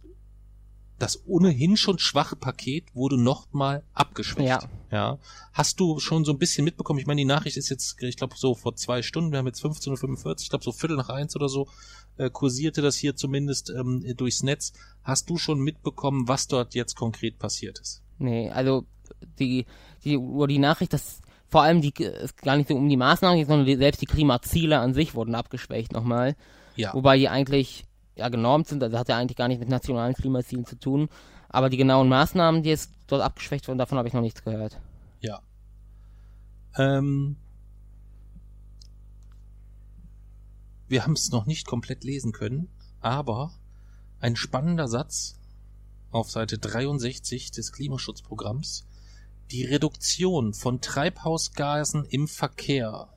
[0.97, 4.47] das ohnehin schon schwache Paket wurde noch mal abgeschwächt.
[4.47, 4.69] Ja.
[4.91, 5.17] Ja.
[5.53, 6.99] Hast du schon so ein bisschen mitbekommen?
[6.99, 9.63] Ich meine, die Nachricht ist jetzt, ich glaube, so vor zwei Stunden, wir haben jetzt
[9.63, 11.67] 15.45 Uhr, ich glaube, so Viertel nach eins oder so,
[12.17, 14.73] äh, kursierte das hier zumindest ähm, durchs Netz.
[15.03, 18.01] Hast du schon mitbekommen, was dort jetzt konkret passiert ist?
[18.19, 18.85] Nee, also
[19.39, 19.65] die,
[20.03, 23.37] die, oder die Nachricht, dass vor allem die, es gar nicht so um die Maßnahmen
[23.37, 26.35] geht, sondern die, selbst die Klimaziele an sich wurden abgeschwächt nochmal.
[26.75, 26.93] Ja.
[26.93, 30.65] Wobei die eigentlich ja genormt sind, also hat ja eigentlich gar nicht mit nationalen Klimazielen
[30.65, 31.09] zu tun.
[31.53, 34.79] Aber die genauen Maßnahmen, die jetzt dort abgeschwächt wurden, davon habe ich noch nichts gehört.
[35.19, 35.41] Ja.
[36.77, 37.35] Ähm,
[40.87, 42.69] wir haben es noch nicht komplett lesen können,
[43.01, 43.51] aber
[44.21, 45.39] ein spannender Satz
[46.09, 48.87] auf Seite 63 des Klimaschutzprogramms.
[49.51, 53.09] Die Reduktion von Treibhausgasen im Verkehr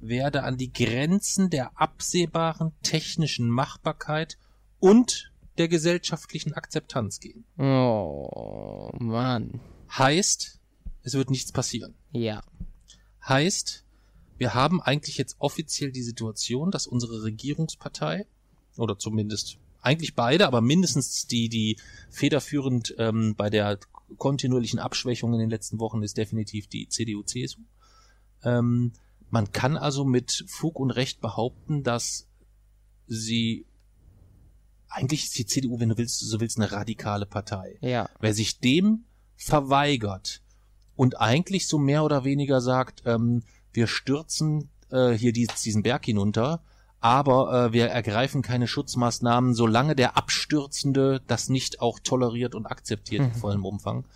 [0.00, 4.36] werde an die Grenzen der absehbaren technischen Machbarkeit
[4.80, 7.44] und der gesellschaftlichen Akzeptanz gehen.
[7.58, 9.60] Oh, Mann.
[9.90, 10.60] Heißt,
[11.02, 11.94] es wird nichts passieren.
[12.12, 12.42] Ja.
[13.26, 13.84] Heißt,
[14.38, 18.26] wir haben eigentlich jetzt offiziell die Situation, dass unsere Regierungspartei,
[18.76, 21.76] oder zumindest eigentlich beide, aber mindestens die, die
[22.10, 23.78] federführend ähm, bei der
[24.16, 27.60] kontinuierlichen Abschwächung in den letzten Wochen ist definitiv die CDU-CSU.
[28.42, 28.92] Ähm,
[29.30, 32.28] man kann also mit Fug und Recht behaupten, dass
[33.06, 33.66] sie
[34.94, 37.76] eigentlich ist die CDU, wenn du willst, so willst, eine radikale Partei.
[37.80, 38.08] Ja.
[38.20, 39.04] Wer sich dem
[39.36, 40.40] verweigert
[40.96, 46.04] und eigentlich so mehr oder weniger sagt, ähm, wir stürzen äh, hier die, diesen Berg
[46.04, 46.62] hinunter,
[47.00, 53.22] aber äh, wir ergreifen keine Schutzmaßnahmen, solange der Abstürzende das nicht auch toleriert und akzeptiert
[53.22, 54.06] in vollem Umfang.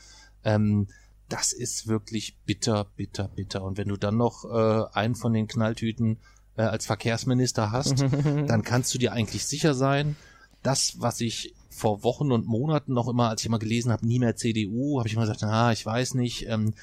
[0.44, 0.86] Ähm,
[1.28, 3.62] das ist wirklich bitter, bitter, bitter.
[3.62, 6.18] Und wenn du dann noch äh, einen von den Knalltüten
[6.56, 10.16] äh, als Verkehrsminister hast, dann kannst du dir eigentlich sicher sein,
[10.68, 14.18] das, was ich vor Wochen und Monaten noch immer, als ich immer gelesen habe, nie
[14.18, 16.74] mehr CDU, habe ich immer gesagt, ah, ich weiß nicht, ähm,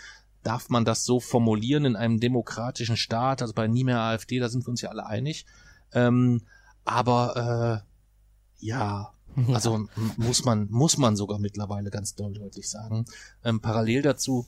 [0.41, 4.49] darf man das so formulieren in einem demokratischen Staat, also bei nie mehr AfD, da
[4.49, 5.45] sind wir uns ja alle einig.
[5.93, 6.41] Ähm,
[6.83, 9.13] aber äh, ja,
[9.53, 13.05] also muss man muss man sogar mittlerweile ganz deutlich sagen.
[13.43, 14.47] Ähm, parallel dazu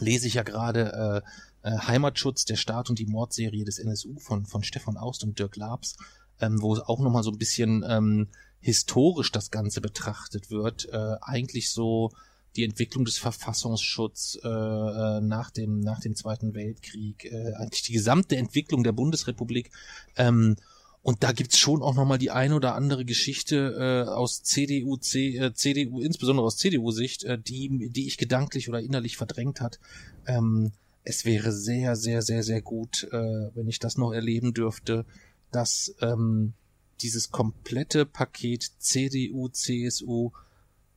[0.00, 1.22] lese ich ja gerade
[1.64, 5.38] äh, äh, Heimatschutz, der Staat und die Mordserie des NSU von von Stefan Aust und
[5.38, 5.96] Dirk Labs,
[6.40, 8.28] ähm, wo auch noch mal so ein bisschen ähm,
[8.60, 10.88] historisch das Ganze betrachtet wird.
[10.92, 12.10] Äh, eigentlich so
[12.56, 17.92] die Entwicklung des Verfassungsschutzes äh, äh, nach dem nach dem Zweiten Weltkrieg, äh, eigentlich die
[17.92, 19.70] gesamte Entwicklung der Bundesrepublik.
[20.16, 20.56] Ähm,
[21.02, 25.36] und da gibt's schon auch nochmal die eine oder andere Geschichte äh, aus CDU, C,
[25.36, 29.78] äh, CDU, insbesondere aus CDU-Sicht, äh, die, die ich gedanklich oder innerlich verdrängt hat.
[30.26, 30.72] Ähm,
[31.04, 35.04] es wäre sehr, sehr, sehr, sehr gut, äh, wenn ich das noch erleben dürfte,
[35.52, 36.54] dass ähm,
[37.02, 40.30] dieses komplette Paket CDU, CSU,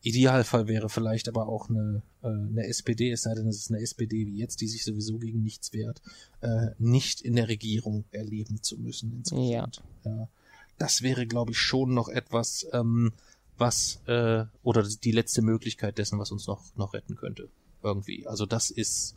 [0.02, 3.82] Idealfall wäre vielleicht aber auch eine, äh, eine SPD, es sei denn, es ist eine
[3.82, 6.02] SPD wie jetzt, die sich sowieso gegen nichts wehrt,
[6.42, 9.82] äh, nicht in der Regierung erleben zu müssen insgesamt.
[10.06, 10.30] Ja.
[10.78, 13.12] Das wäre, glaube ich, schon noch etwas, ähm,
[13.58, 17.50] was, äh, oder die letzte Möglichkeit dessen, was uns noch, noch retten könnte.
[17.84, 18.26] Irgendwie.
[18.26, 19.16] Also das ist,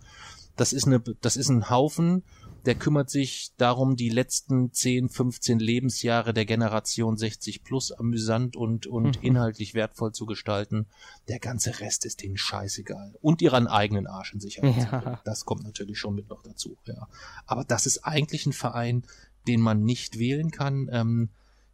[0.57, 2.25] das ist eine, das ist ein Haufen,
[2.65, 8.87] der kümmert sich darum, die letzten 10, 15 Lebensjahre der Generation 60 plus amüsant und,
[8.87, 9.27] und Mhm.
[9.27, 10.87] inhaltlich wertvoll zu gestalten.
[11.29, 13.15] Der ganze Rest ist denen scheißegal.
[13.21, 14.77] Und ihren eigenen Arsch in Sicherheit.
[14.93, 15.21] Ja.
[15.25, 17.09] Das kommt natürlich schon mit noch dazu, ja.
[17.47, 19.03] Aber das ist eigentlich ein Verein,
[19.49, 20.89] den man nicht wählen kann.
[20.93, 21.31] Ähm,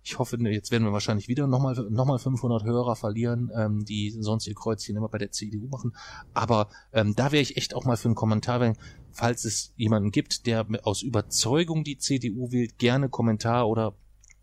[0.09, 3.85] ich hoffe, ne, jetzt werden wir wahrscheinlich wieder nochmal noch mal 500 Hörer verlieren, ähm,
[3.85, 5.95] die sonst ihr Kreuzchen immer bei der CDU machen.
[6.33, 8.79] Aber ähm, da wäre ich echt auch mal für einen Kommentar, wenn,
[9.13, 13.97] falls es jemanden gibt, der aus Überzeugung die CDU wählt, gerne Kommentar oder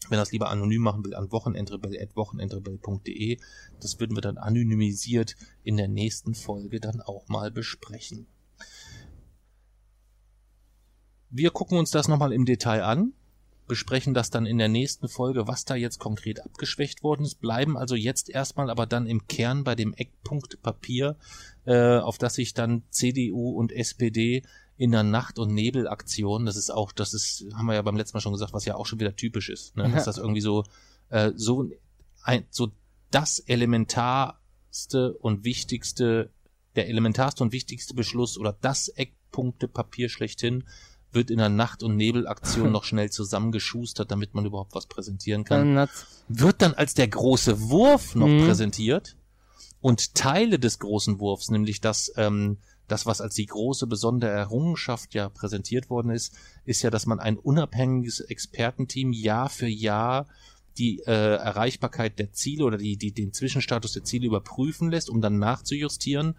[0.07, 3.39] wenn er es lieber anonym machen will, an wochenendrebell.wochenendrebell.de.
[3.81, 8.27] Das würden wir dann anonymisiert in der nächsten Folge dann auch mal besprechen.
[11.31, 13.13] Wir gucken uns das nochmal im Detail an,
[13.67, 17.77] besprechen das dann in der nächsten Folge, was da jetzt konkret abgeschwächt worden ist, bleiben
[17.77, 21.17] also jetzt erstmal aber dann im Kern bei dem Eckpunkt Papier,
[21.65, 24.43] äh, auf das sich dann CDU und SPD
[24.77, 28.17] in der Nacht- und Nebelaktion, das ist auch, das ist, haben wir ja beim letzten
[28.17, 29.89] Mal schon gesagt, was ja auch schon wieder typisch ist, ne?
[29.89, 30.63] dass das irgendwie so,
[31.09, 31.69] äh, so,
[32.23, 32.71] ein, so
[33.09, 36.29] das elementarste und wichtigste,
[36.75, 40.65] der elementarste und wichtigste Beschluss oder das Eckpunktepapier schlechthin
[41.15, 45.59] wird in der Nacht- und Nebelaktion noch schnell zusammengeschustert, damit man überhaupt was präsentieren kann
[46.27, 48.45] wird dann als der große Wurf noch Mhm.
[48.45, 49.15] präsentiert
[49.81, 55.13] und Teile des großen Wurfs, nämlich dass ähm, das, was als die große besondere Errungenschaft
[55.15, 60.27] ja präsentiert worden ist, ist ja, dass man ein unabhängiges Expertenteam Jahr für Jahr
[60.77, 65.21] die äh, Erreichbarkeit der Ziele oder die, die, den Zwischenstatus der Ziele überprüfen lässt, um
[65.21, 66.35] dann nachzujustieren.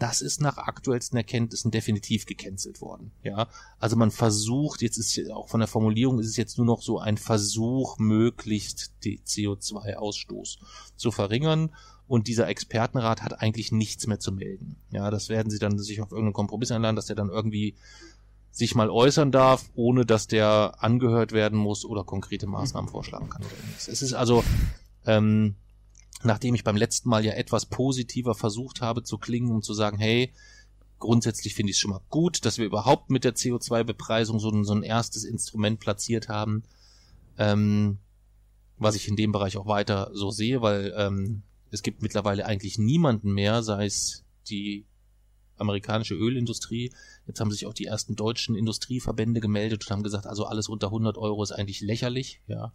[0.00, 3.12] Das ist nach aktuellsten Erkenntnissen definitiv gecancelt worden.
[3.22, 6.80] Ja, also man versucht, jetzt ist auch von der Formulierung ist es jetzt nur noch
[6.80, 10.56] so ein Versuch, möglichst die CO2-Ausstoß
[10.96, 11.70] zu verringern.
[12.08, 14.76] Und dieser Expertenrat hat eigentlich nichts mehr zu melden.
[14.90, 17.74] Ja, das werden sie dann sich auf irgendeinen Kompromiss einladen, dass der dann irgendwie
[18.50, 23.42] sich mal äußern darf, ohne dass der angehört werden muss oder konkrete Maßnahmen vorschlagen kann.
[23.76, 24.42] Es ist also,
[25.04, 25.56] ähm,
[26.22, 29.98] nachdem ich beim letzten Mal ja etwas positiver versucht habe zu klingen, um zu sagen,
[29.98, 30.32] hey,
[30.98, 34.64] grundsätzlich finde ich es schon mal gut, dass wir überhaupt mit der CO2-Bepreisung so, ein,
[34.64, 36.62] so ein erstes Instrument platziert haben,
[37.38, 37.98] ähm,
[38.76, 42.78] was ich in dem Bereich auch weiter so sehe, weil ähm, es gibt mittlerweile eigentlich
[42.78, 44.86] niemanden mehr, sei es die
[45.56, 46.92] amerikanische Ölindustrie.
[47.26, 50.88] Jetzt haben sich auch die ersten deutschen Industrieverbände gemeldet und haben gesagt, also alles unter
[50.88, 52.72] 100 Euro ist eigentlich lächerlich, ja.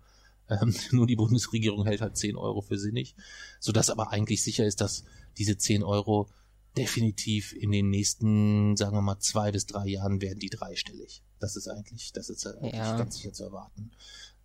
[0.50, 3.16] Ähm, nur die Bundesregierung hält halt 10 Euro für sinnig,
[3.60, 5.04] sodass aber eigentlich sicher ist, dass
[5.38, 6.30] diese 10 Euro
[6.78, 11.24] definitiv in den nächsten, sagen wir mal, zwei bis drei Jahren werden die dreistellig.
[11.40, 12.98] Das ist eigentlich, das ist eigentlich ja.
[12.98, 13.92] ganz sicher zu erwarten.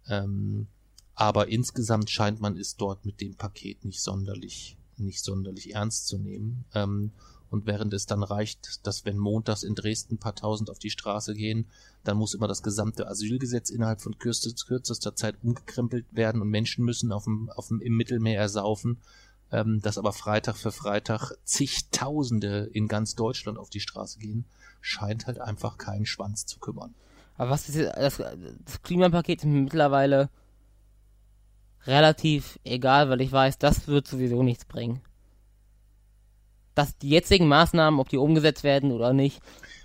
[0.09, 0.69] Ähm,
[1.15, 6.19] aber insgesamt scheint man es dort mit dem Paket nicht sonderlich, nicht sonderlich ernst zu
[6.19, 6.65] nehmen.
[6.75, 7.13] Ähm,
[7.51, 10.91] und während es dann reicht, dass wenn montags in Dresden ein paar tausend auf die
[10.91, 11.67] Straße gehen,
[12.05, 17.13] dann muss immer das gesamte Asylgesetz innerhalb von kürzester Zeit umgekrempelt werden und Menschen müssen
[17.13, 18.99] auf dem, auf dem, im Mittelmeer ersaufen.
[19.53, 24.45] Ähm, dass aber Freitag für Freitag zigtausende in ganz Deutschland auf die Straße gehen,
[24.81, 26.95] scheint halt einfach keinen Schwanz zu kümmern.
[27.37, 30.31] Aber was ist das, das Klimapaket ist mittlerweile
[31.85, 35.01] relativ egal, weil ich weiß, das wird sowieso nichts bringen
[36.75, 39.41] dass die jetzigen Maßnahmen, ob die umgesetzt werden oder nicht.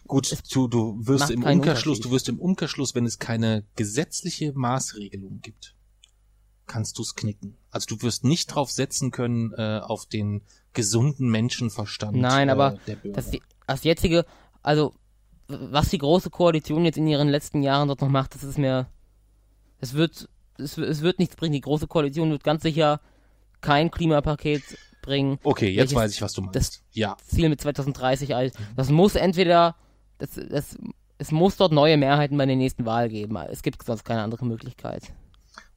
[0.08, 5.42] Gut, du, du wirst im Umkehrschluss, du wirst im Umkehrschluss, wenn es keine gesetzliche Maßregelung
[5.42, 5.76] gibt,
[6.68, 7.58] kannst du es knicken.
[7.72, 10.44] Also du wirst nicht drauf setzen können äh, auf den
[10.74, 12.18] gesunden Menschenverstand.
[12.18, 13.32] Nein, äh, aber das,
[13.66, 14.26] das jetzige,
[14.62, 14.94] also
[15.48, 18.88] was die große Koalition jetzt in ihren letzten Jahren dort noch macht, das ist mir,
[19.80, 21.54] es wird, es, es wird nichts bringen.
[21.54, 23.00] Die große Koalition wird ganz sicher
[23.62, 24.64] kein Klimapaket
[25.06, 25.40] bringen.
[25.44, 26.56] Okay, jetzt weiß ich, was du meinst.
[26.56, 27.16] Das ja.
[27.26, 28.54] Ziel mit 2030 alt.
[28.76, 29.76] Das muss entweder,
[30.18, 30.78] das, das,
[31.18, 33.38] es muss dort neue Mehrheiten bei der nächsten Wahl geben.
[33.38, 35.04] Es gibt sonst keine andere Möglichkeit.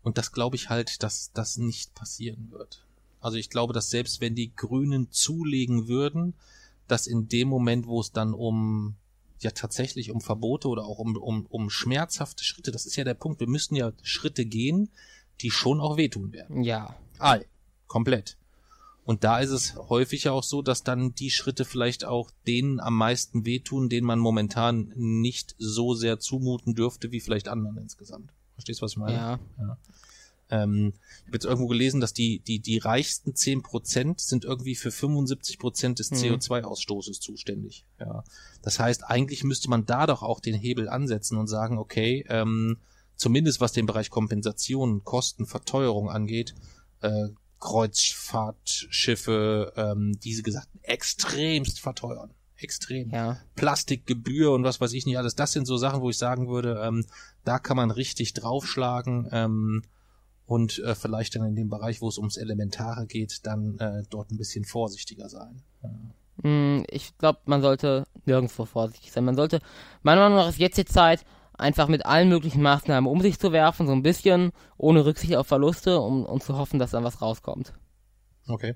[0.03, 2.87] Und das glaube ich halt, dass das nicht passieren wird.
[3.21, 6.35] Also ich glaube, dass selbst wenn die Grünen zulegen würden,
[6.87, 8.97] dass in dem Moment, wo es dann um
[9.41, 13.15] ja tatsächlich um Verbote oder auch um, um, um schmerzhafte Schritte, das ist ja der
[13.15, 14.91] Punkt, wir müssen ja Schritte gehen,
[15.41, 16.63] die schon auch wehtun werden.
[16.63, 16.97] Ja.
[17.19, 17.45] All.
[17.87, 18.38] Komplett.
[19.09, 22.95] Und da ist es häufig auch so, dass dann die Schritte vielleicht auch denen am
[22.95, 28.35] meisten wehtun, denen man momentan nicht so sehr zumuten dürfte, wie vielleicht anderen insgesamt.
[28.53, 29.17] Verstehst du, was ich meine?
[29.17, 29.41] Ja.
[29.61, 29.79] ja.
[30.51, 34.75] Ähm, ich habe jetzt irgendwo gelesen, dass die, die, die reichsten zehn Prozent sind irgendwie
[34.75, 36.17] für 75 Prozent des mhm.
[36.19, 37.87] CO2-Ausstoßes zuständig.
[37.99, 38.25] Ja.
[38.61, 42.77] Das heißt, eigentlich müsste man da doch auch den Hebel ansetzen und sagen, okay, ähm,
[43.17, 46.55] zumindest was den Bereich Kompensation, Kosten, Verteuerung angeht,
[47.01, 47.29] äh,
[47.61, 52.35] Kreuzfahrtschiffe, ähm, diese gesagt, extremst verteuern.
[52.57, 53.11] Extrem.
[53.11, 53.39] Ja.
[53.55, 55.37] Plastikgebühr und was weiß ich nicht alles.
[55.37, 57.07] Das sind so Sachen, wo ich sagen würde, ähm,
[57.45, 59.85] da kann man richtig draufschlagen ähm,
[60.45, 64.33] und äh, vielleicht dann in dem Bereich, wo es ums Elementare geht, dann äh, dort
[64.33, 65.63] ein bisschen vorsichtiger sein.
[65.83, 65.91] Ja.
[66.43, 69.25] Mm, ich glaube, man sollte nirgendwo vorsichtig sein.
[69.25, 69.61] Man sollte,
[70.03, 71.25] meiner Meinung nach ist jetzt die Zeit,
[71.59, 75.47] einfach mit allen möglichen Maßnahmen um sich zu werfen, so ein bisschen, ohne Rücksicht auf
[75.47, 77.73] Verluste, um, um zu hoffen, dass dann was rauskommt.
[78.47, 78.75] Okay.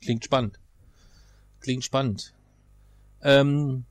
[0.00, 0.58] Klingt spannend.
[1.60, 2.34] Klingt spannend.
[3.22, 3.84] Ähm,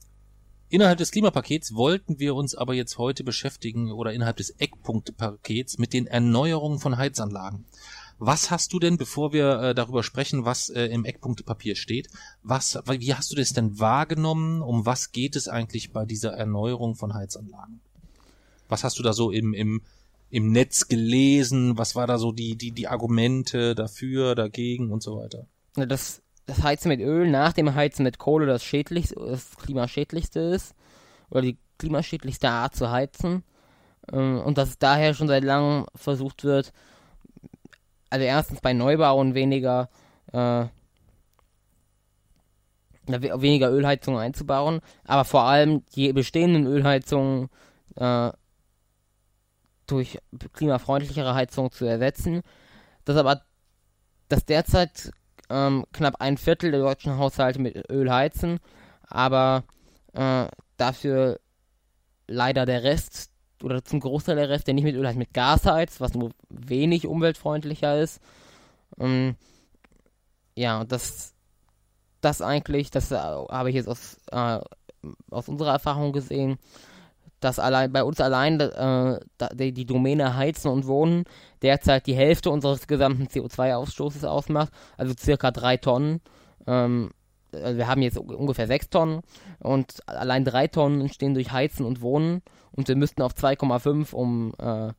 [0.69, 5.93] innerhalb des Klimapakets wollten wir uns aber jetzt heute beschäftigen oder innerhalb des Eckpunktepakets mit
[5.93, 7.65] den Erneuerungen von Heizanlagen.
[8.23, 12.07] Was hast du denn, bevor wir äh, darüber sprechen, was äh, im Eckpunktepapier steht,
[12.43, 14.61] was, wie hast du das denn wahrgenommen?
[14.61, 17.81] Um was geht es eigentlich bei dieser Erneuerung von Heizanlagen?
[18.71, 19.81] Was hast du da so im, im,
[20.29, 21.77] im Netz gelesen?
[21.77, 25.45] Was war da so die, die, die Argumente dafür, dagegen und so weiter?
[25.75, 30.73] Das, das Heizen mit Öl nach dem Heizen mit Kohle das schädlichste, das klimaschädlichste ist.
[31.29, 33.43] Oder die klimaschädlichste Art zu heizen.
[34.11, 36.71] Ähm, und dass daher schon seit langem versucht wird,
[38.09, 39.89] also erstens bei Neubauen weniger,
[40.31, 40.65] äh,
[43.07, 47.49] weniger Ölheizungen einzubauen, aber vor allem die bestehenden Ölheizungen
[47.95, 48.31] äh,
[49.91, 50.17] durch
[50.53, 52.41] klimafreundlichere Heizung zu ersetzen.
[53.05, 53.41] Das aber,
[54.29, 55.11] dass derzeit
[55.49, 58.59] ähm, knapp ein Viertel der deutschen Haushalte mit Öl heizen,
[59.07, 59.63] aber
[60.13, 61.39] Äh, dafür
[62.27, 63.31] leider der Rest
[63.63, 66.31] oder zum Großteil der Rest, der nicht mit Öl heizt, mit Gas heizt, was nur
[66.49, 68.19] wenig umweltfreundlicher ist.
[68.99, 69.37] Ähm,
[70.53, 71.33] ja, das,
[72.19, 74.59] das eigentlich, das äh, habe ich jetzt aus, äh,
[75.29, 76.57] aus unserer Erfahrung gesehen,
[77.41, 79.19] dass allein bei uns allein äh,
[79.53, 81.25] die, die Domäne Heizen und Wohnen
[81.61, 86.21] derzeit die Hälfte unseres gesamten CO2-Ausstoßes ausmacht, also circa drei Tonnen.
[86.67, 87.11] Ähm,
[87.51, 89.21] also wir haben jetzt ungefähr sechs Tonnen
[89.59, 94.53] und allein drei Tonnen entstehen durch Heizen und Wohnen und wir müssten auf 2,5, um
[94.57, 94.93] äh,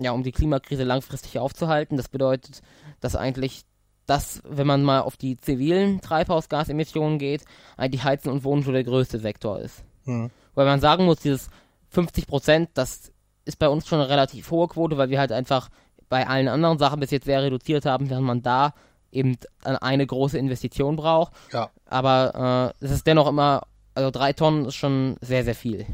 [0.00, 1.96] ja, um die Klimakrise langfristig aufzuhalten.
[1.96, 2.62] Das bedeutet,
[3.00, 3.62] dass eigentlich
[4.06, 7.44] das, wenn man mal auf die zivilen Treibhausgasemissionen geht,
[7.76, 9.84] eigentlich Heizen und Wohnen schon der größte Sektor ist.
[10.04, 10.30] Mhm.
[10.54, 11.48] Weil man sagen muss, dieses
[11.90, 13.12] 50 Prozent, das
[13.44, 15.68] ist bei uns schon eine relativ hohe Quote, weil wir halt einfach
[16.08, 18.74] bei allen anderen Sachen bis jetzt sehr reduziert haben, während man da
[19.10, 21.32] eben eine große Investition braucht.
[21.52, 21.70] Ja.
[21.86, 23.62] Aber äh, es ist dennoch immer,
[23.94, 25.86] also drei Tonnen ist schon sehr, sehr viel.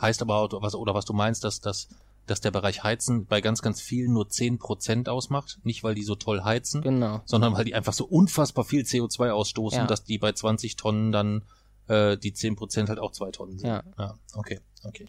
[0.00, 1.88] Heißt aber, was, oder was du meinst, dass, dass,
[2.26, 5.58] dass der Bereich Heizen bei ganz, ganz vielen nur zehn Prozent ausmacht.
[5.62, 7.22] Nicht, weil die so toll heizen, genau.
[7.24, 9.86] sondern weil die einfach so unfassbar viel CO2 ausstoßen, ja.
[9.86, 11.44] dass die bei 20 Tonnen dann
[11.88, 13.68] äh, die zehn Prozent halt auch zwei Tonnen sind.
[13.68, 13.82] Ja.
[13.98, 15.06] ja okay, okay.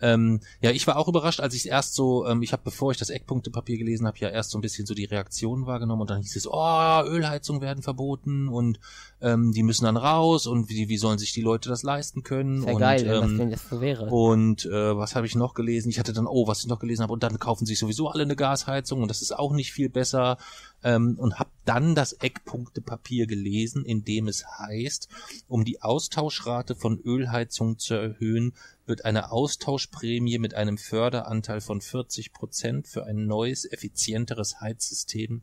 [0.00, 2.98] Ähm, ja, ich war auch überrascht, als ich erst so, ähm, ich habe, bevor ich
[2.98, 6.20] das Eckpunktepapier gelesen habe, ja erst so ein bisschen so die Reaktionen wahrgenommen und dann
[6.20, 8.78] hieß es, oh, Ölheizungen werden verboten und
[9.20, 12.62] ähm, die müssen dann raus und wie, wie sollen sich die Leute das leisten können?
[12.62, 14.06] Sehr und, geil, ähm, wenn das so wäre.
[14.06, 15.88] Und äh, was habe ich noch gelesen?
[15.90, 18.22] Ich hatte dann, oh, was ich noch gelesen habe, und dann kaufen sich sowieso alle
[18.22, 20.38] eine Gasheizung und das ist auch nicht viel besser.
[20.84, 25.08] Ähm, und habe dann das Eckpunktepapier gelesen, in dem es heißt,
[25.48, 28.52] um die Austauschrate von Ölheizungen zu erhöhen,
[28.88, 35.42] wird eine Austauschprämie mit einem Förderanteil von 40 Prozent für ein neues, effizienteres Heizsystem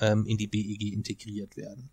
[0.00, 1.90] ähm, in die BEG integriert werden.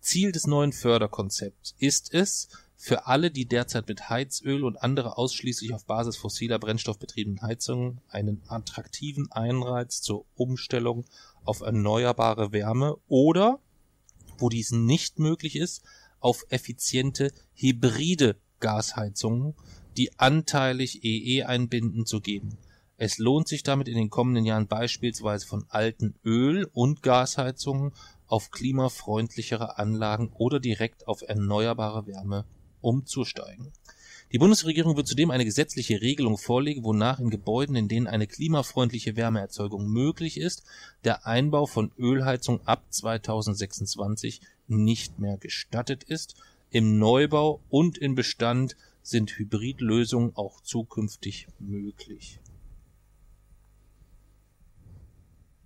[0.00, 2.48] Ziel des neuen Förderkonzepts ist es,
[2.82, 8.00] für alle, die derzeit mit Heizöl und andere ausschließlich auf Basis fossiler Brennstoff betriebenen Heizungen
[8.08, 11.04] einen attraktiven Einreiz zur Umstellung
[11.44, 13.60] auf erneuerbare Wärme oder,
[14.38, 15.82] wo dies nicht möglich ist,
[16.20, 19.54] auf effiziente hybride Gasheizungen,
[20.00, 22.56] die anteilig EE einbinden, zu geben.
[22.96, 27.92] Es lohnt sich damit in den kommenden Jahren beispielsweise von alten Öl- und Gasheizungen
[28.26, 32.46] auf klimafreundlichere Anlagen oder direkt auf erneuerbare Wärme
[32.80, 33.72] umzusteigen.
[34.32, 39.16] Die Bundesregierung wird zudem eine gesetzliche Regelung vorlegen, wonach in Gebäuden, in denen eine klimafreundliche
[39.16, 40.62] Wärmeerzeugung möglich ist,
[41.04, 46.36] der Einbau von Ölheizung ab 2026 nicht mehr gestattet ist.
[46.70, 52.40] Im Neubau und in Bestand sind Hybridlösungen auch zukünftig möglich.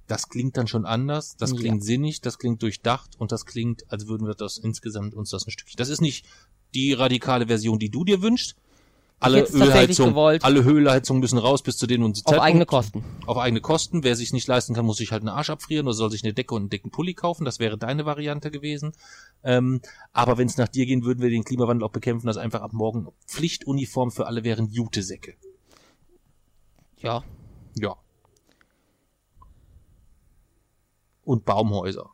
[0.07, 1.87] das klingt dann schon anders, das klingt ja.
[1.87, 5.51] sinnig, das klingt durchdacht und das klingt, als würden wir das insgesamt uns das ein
[5.51, 5.79] Stückchen.
[5.79, 6.27] Das ist nicht
[6.75, 8.57] die radikale Version, die du dir wünschst.
[9.21, 13.03] Alle Ölheizungen, alle Ölheizungen müssen raus bis zu denen und Auf eigene Kosten.
[13.27, 14.05] Auf eigene Kosten.
[14.05, 16.35] Wer sich nicht leisten kann, muss sich halt einen Arsch abfrieren oder soll sich eine
[16.35, 17.47] Decke und einen dicken Pulli kaufen.
[17.47, 18.93] Das wäre deine Variante gewesen.
[19.43, 19.81] Ähm,
[20.13, 22.75] aber wenn es nach dir gehen, würden wir den Klimawandel auch bekämpfen, dass einfach ab
[22.75, 25.35] morgen Pflichtuniform für alle wären Jutesäcke.
[26.99, 27.25] Ja.
[27.77, 27.97] Ja.
[31.25, 32.11] Und Baumhäuser.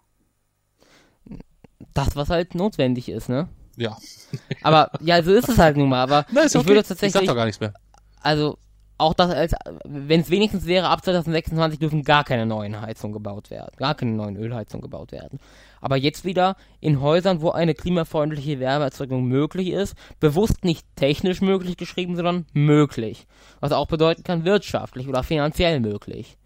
[1.93, 3.49] Das, was halt notwendig ist, ne?
[3.81, 3.97] Ja.
[4.63, 6.03] Aber ja, so ist es halt nun mal.
[6.03, 6.69] Aber Nein, ist ich okay.
[6.69, 7.09] würde tatsächlich.
[7.09, 7.73] Ich sag doch gar nichts mehr.
[8.21, 8.59] Also
[8.99, 9.55] auch das als,
[9.85, 14.13] wenn es wenigstens wäre, ab 2026 dürfen gar keine neuen Heizungen gebaut werden, gar keine
[14.13, 15.41] neuen Ölheizungen gebaut werden.
[15.81, 21.79] Aber jetzt wieder in Häusern, wo eine klimafreundliche Wärmeerzeugung möglich ist, bewusst nicht technisch möglich
[21.79, 23.27] geschrieben, sondern möglich.
[23.61, 26.37] Was auch bedeuten kann, wirtschaftlich oder finanziell möglich.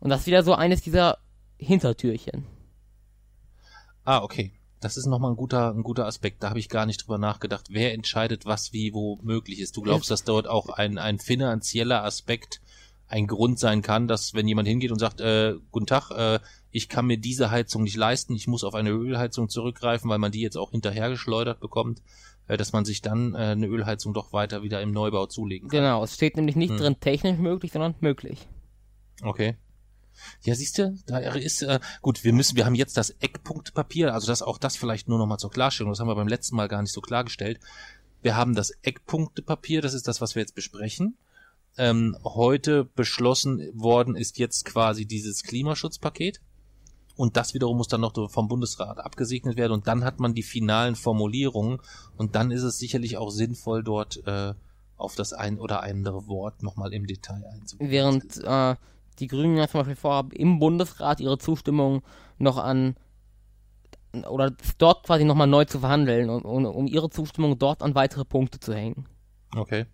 [0.00, 1.18] Und das ist wieder so eines dieser
[1.56, 2.46] Hintertürchen.
[4.04, 4.50] Ah, okay.
[4.82, 6.42] Das ist nochmal ein guter, ein guter Aspekt.
[6.42, 7.66] Da habe ich gar nicht drüber nachgedacht.
[7.70, 9.76] Wer entscheidet, was wie wo möglich ist?
[9.76, 12.60] Du glaubst, dass dort auch ein, ein finanzieller Aspekt
[13.06, 16.88] ein Grund sein kann, dass wenn jemand hingeht und sagt, äh, guten Tag, äh, ich
[16.88, 20.40] kann mir diese Heizung nicht leisten, ich muss auf eine Ölheizung zurückgreifen, weil man die
[20.40, 22.02] jetzt auch hinterhergeschleudert bekommt,
[22.48, 25.80] äh, dass man sich dann äh, eine Ölheizung doch weiter wieder im Neubau zulegen kann.
[25.80, 26.78] Genau, es steht nämlich nicht hm.
[26.78, 28.48] drin technisch möglich, sondern möglich.
[29.22, 29.56] Okay.
[30.42, 32.24] Ja, siehst du, da ist äh, gut.
[32.24, 35.38] Wir müssen, wir haben jetzt das Eckpunktpapier, also das auch das vielleicht nur noch mal
[35.38, 35.92] zur Klarstellung.
[35.92, 37.60] Das haben wir beim letzten Mal gar nicht so klargestellt.
[38.22, 41.16] Wir haben das Eckpunktepapier, das ist das, was wir jetzt besprechen.
[41.76, 46.40] Ähm, heute beschlossen worden ist jetzt quasi dieses Klimaschutzpaket.
[47.16, 49.72] Und das wiederum muss dann noch vom Bundesrat abgesegnet werden.
[49.72, 51.78] Und dann hat man die finalen Formulierungen.
[52.16, 54.54] Und dann ist es sicherlich auch sinnvoll, dort äh,
[54.96, 57.90] auf das ein oder andere Wort nochmal im Detail einzugehen.
[57.90, 58.76] Während äh,
[59.18, 62.02] die Grünen ja zum Beispiel vorhaben, im Bundesrat ihre Zustimmung
[62.38, 62.96] noch an
[64.28, 68.60] oder dort quasi nochmal neu zu verhandeln, um, um, ihre Zustimmung dort an weitere Punkte
[68.60, 69.06] zu hängen.
[69.56, 69.86] Okay.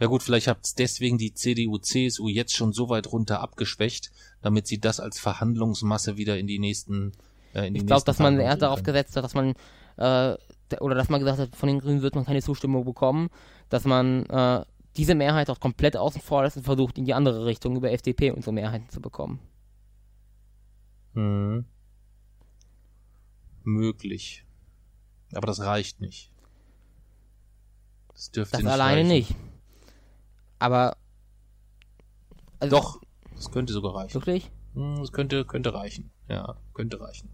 [0.00, 4.10] Ja gut, vielleicht hat deswegen die CDU, CSU jetzt schon so weit runter abgeschwächt,
[4.42, 7.12] damit sie das als Verhandlungsmasse wieder in die nächsten
[7.54, 9.54] äh, in die Ich glaube, dass man eher darauf gesetzt hat, dass man
[9.96, 10.34] äh,
[10.80, 13.28] oder dass man gesagt hat, von den Grünen wird man keine Zustimmung bekommen,
[13.68, 14.64] dass man äh,
[14.96, 18.30] diese Mehrheit auch komplett außen vor lässt und versucht, in die andere Richtung über FDP
[18.30, 19.40] und so Mehrheiten zu bekommen.
[21.14, 21.64] Mhm.
[23.64, 24.44] Möglich.
[25.34, 26.30] Aber das reicht nicht.
[28.12, 29.08] Das dürfte Das nicht alleine reichen.
[29.08, 29.34] nicht.
[30.58, 30.96] Aber
[32.58, 33.00] also, Doch,
[33.34, 34.14] das könnte sogar reichen.
[34.14, 34.50] wirklich?
[34.74, 36.10] Hm, Das könnte, könnte reichen.
[36.28, 37.28] Ja, könnte reichen.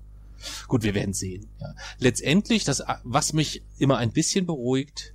[0.67, 1.49] Gut, wir werden sehen.
[1.61, 1.75] Ja.
[1.99, 5.15] Letztendlich, das, was mich immer ein bisschen beruhigt,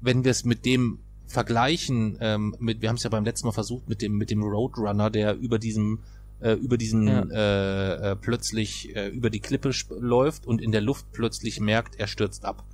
[0.00, 3.52] wenn wir es mit dem vergleichen, ähm, mit, wir haben es ja beim letzten Mal
[3.52, 6.00] versucht, mit dem, mit dem Roadrunner, der über diesem,
[6.40, 7.22] äh, über diesen Ja.
[7.30, 12.06] äh, äh, plötzlich äh, über die Klippe läuft und in der Luft plötzlich merkt, er
[12.06, 12.64] stürzt ab.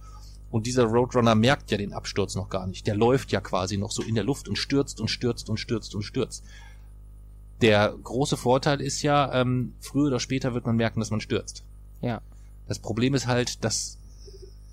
[0.50, 2.86] Und dieser Roadrunner merkt ja den Absturz noch gar nicht.
[2.86, 5.96] Der läuft ja quasi noch so in der Luft und stürzt und stürzt und stürzt
[5.96, 6.44] und stürzt.
[7.60, 11.64] Der große Vorteil ist ja, ähm, früher oder später wird man merken, dass man stürzt.
[12.02, 12.20] Ja.
[12.68, 13.98] Das Problem ist halt, dass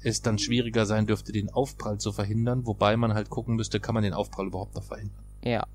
[0.03, 3.93] es dann schwieriger sein dürfte, den Aufprall zu verhindern, wobei man halt gucken müsste, kann
[3.93, 5.23] man den Aufprall überhaupt noch verhindern.
[5.43, 5.65] Ja.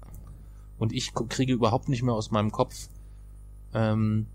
[0.79, 2.89] Und ich kriege überhaupt nicht mehr aus meinem Kopf,
[3.72, 4.27] ähm,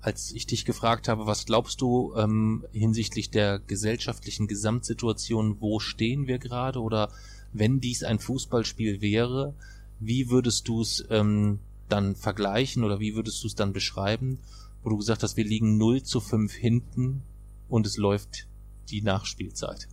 [0.00, 6.26] als ich dich gefragt habe, was glaubst du ähm, hinsichtlich der gesellschaftlichen Gesamtsituation, wo stehen
[6.26, 7.08] wir gerade oder
[7.52, 9.54] wenn dies ein Fußballspiel wäre,
[10.00, 14.38] wie würdest du es ähm, dann vergleichen oder wie würdest du es dann beschreiben,
[14.82, 17.22] wo du gesagt hast, wir liegen 0 zu 5 hinten
[17.68, 18.48] und es läuft
[18.92, 19.88] die Nachspielzeit.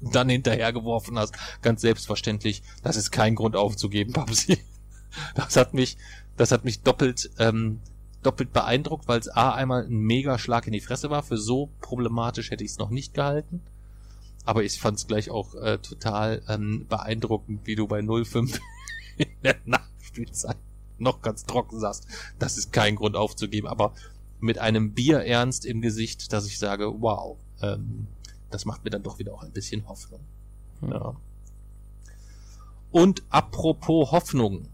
[0.00, 4.58] Dann hinterhergeworfen hast, ganz selbstverständlich, das ist kein Grund aufzugeben, Babsi.
[5.34, 5.96] Das hat mich,
[6.36, 7.80] das hat mich doppelt, ähm,
[8.22, 11.22] doppelt beeindruckt, weil es A einmal ein mega Schlag in die Fresse war.
[11.22, 13.62] Für so problematisch hätte ich es noch nicht gehalten.
[14.44, 18.60] Aber ich fand es gleich auch äh, total ähm, beeindruckend, wie du bei 05
[19.16, 20.56] in der Nachspielzeit
[20.98, 22.06] noch ganz trocken saßt.
[22.38, 23.94] Das ist kein Grund aufzugeben, aber
[24.40, 28.06] mit einem Bierernst im Gesicht, dass ich sage, wow, ähm,
[28.50, 30.20] das macht mir dann doch wieder auch ein bisschen Hoffnung.
[30.80, 30.90] Hm.
[30.92, 31.16] Ja.
[32.90, 34.68] Und apropos Hoffnung.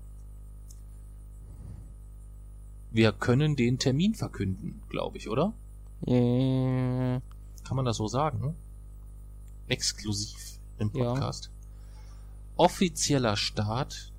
[2.91, 5.55] Wir können den Termin verkünden, glaube ich, oder?
[6.07, 7.21] Äh,
[7.65, 8.55] Kann man das so sagen?
[9.69, 11.13] Exklusiv im Ja.
[11.13, 11.51] Podcast.
[12.57, 14.13] Offizieller Start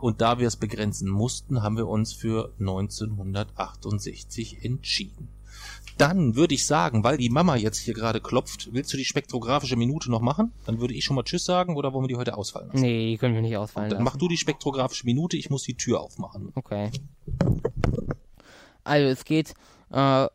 [0.00, 5.28] Und da wir es begrenzen mussten, haben wir uns für 1968 entschieden.
[5.98, 9.76] Dann würde ich sagen, weil die Mama jetzt hier gerade klopft, willst du die spektrographische
[9.76, 10.52] Minute noch machen?
[10.64, 12.80] Dann würde ich schon mal Tschüss sagen oder wollen wir die heute ausfallen lassen?
[12.80, 14.04] Nee, die können wir nicht ausfallen Dann lassen.
[14.04, 16.52] mach du die spektrographische Minute, ich muss die Tür aufmachen.
[16.54, 16.90] Okay.
[18.82, 19.52] Also es geht
[19.90, 20.26] äh,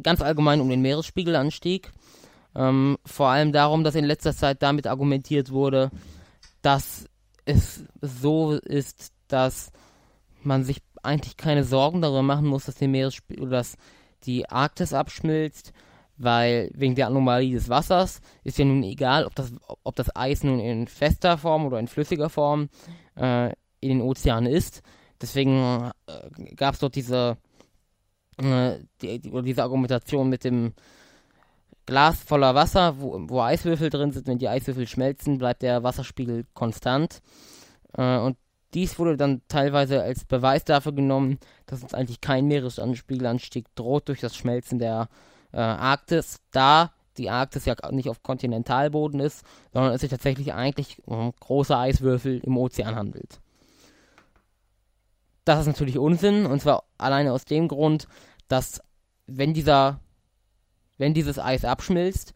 [0.00, 1.92] ganz allgemein um den Meeresspiegelanstieg.
[2.56, 5.90] Ähm, vor allem darum, dass in letzter Zeit damit argumentiert wurde,
[6.62, 7.06] dass
[7.44, 9.72] es so ist, dass
[10.42, 13.76] man sich eigentlich keine Sorgen darüber machen muss, dass, die Meeresspie- dass
[14.24, 15.72] die Arktis abschmilzt,
[16.16, 19.52] weil wegen der Anomalie des Wassers ist ja nun egal, ob das,
[19.82, 22.68] ob das Eis nun in fester Form oder in flüssiger Form
[23.16, 23.50] äh,
[23.80, 24.82] in den Ozeanen ist.
[25.20, 27.36] Deswegen äh, gab es dort diese,
[28.38, 30.72] äh, die, die, diese Argumentation mit dem
[31.86, 34.26] Glas voller Wasser, wo, wo Eiswürfel drin sind.
[34.26, 37.20] Wenn die Eiswürfel schmelzen, bleibt der Wasserspiegel konstant.
[37.96, 38.36] Äh, und
[38.74, 44.20] dies wurde dann teilweise als Beweis dafür genommen, dass uns eigentlich kein Meeresspiegelanstieg droht durch
[44.20, 45.08] das Schmelzen der
[45.52, 51.00] äh, Arktis, da die Arktis ja nicht auf Kontinentalboden ist, sondern es sich tatsächlich eigentlich
[51.06, 53.40] um große Eiswürfel im Ozean handelt.
[55.44, 58.08] Das ist natürlich Unsinn, und zwar alleine aus dem Grund,
[58.48, 58.80] dass
[59.26, 60.00] wenn dieser,
[60.98, 62.34] wenn dieses Eis abschmilzt,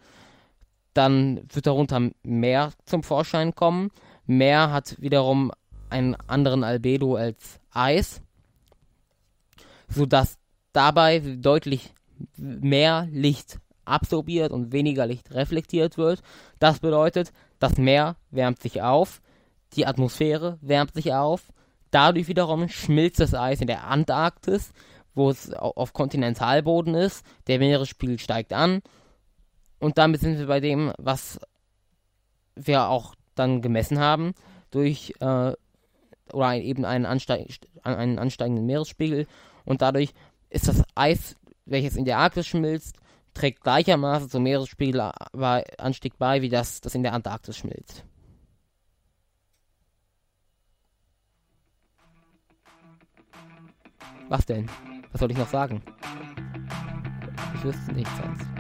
[0.95, 3.91] dann wird darunter Meer zum Vorschein kommen.
[4.27, 5.53] Meer hat wiederum
[5.91, 8.21] einen anderen Albedo als Eis,
[9.89, 10.39] sodass
[10.73, 11.95] dabei deutlich
[12.37, 16.23] mehr Licht absorbiert und weniger Licht reflektiert wird.
[16.59, 19.21] Das bedeutet, das Meer wärmt sich auf,
[19.75, 21.53] die Atmosphäre wärmt sich auf,
[21.91, 24.73] dadurch wiederum schmilzt das Eis in der Antarktis,
[25.15, 28.83] wo es auf Kontinentalboden ist, der Meeresspiegel steigt an
[29.79, 31.41] und damit sind wir bei dem, was
[32.55, 34.35] wir auch dann gemessen haben,
[34.71, 35.53] durch äh,
[36.33, 37.49] oder eben einen, ansteig
[37.83, 39.27] einen ansteigenden Meeresspiegel
[39.65, 40.13] und dadurch
[40.51, 41.37] ist das Eis
[41.71, 42.97] welches in der Arktis schmilzt,
[43.35, 48.05] trägt gleichermaßen zum Meeresspiegelanstieg bei, wie das, das in der Antarktis schmilzt.
[54.29, 54.69] Was denn?
[55.19, 55.83] Was soll ich noch sagen?
[57.57, 58.58] Ich wüsste nichts sonst.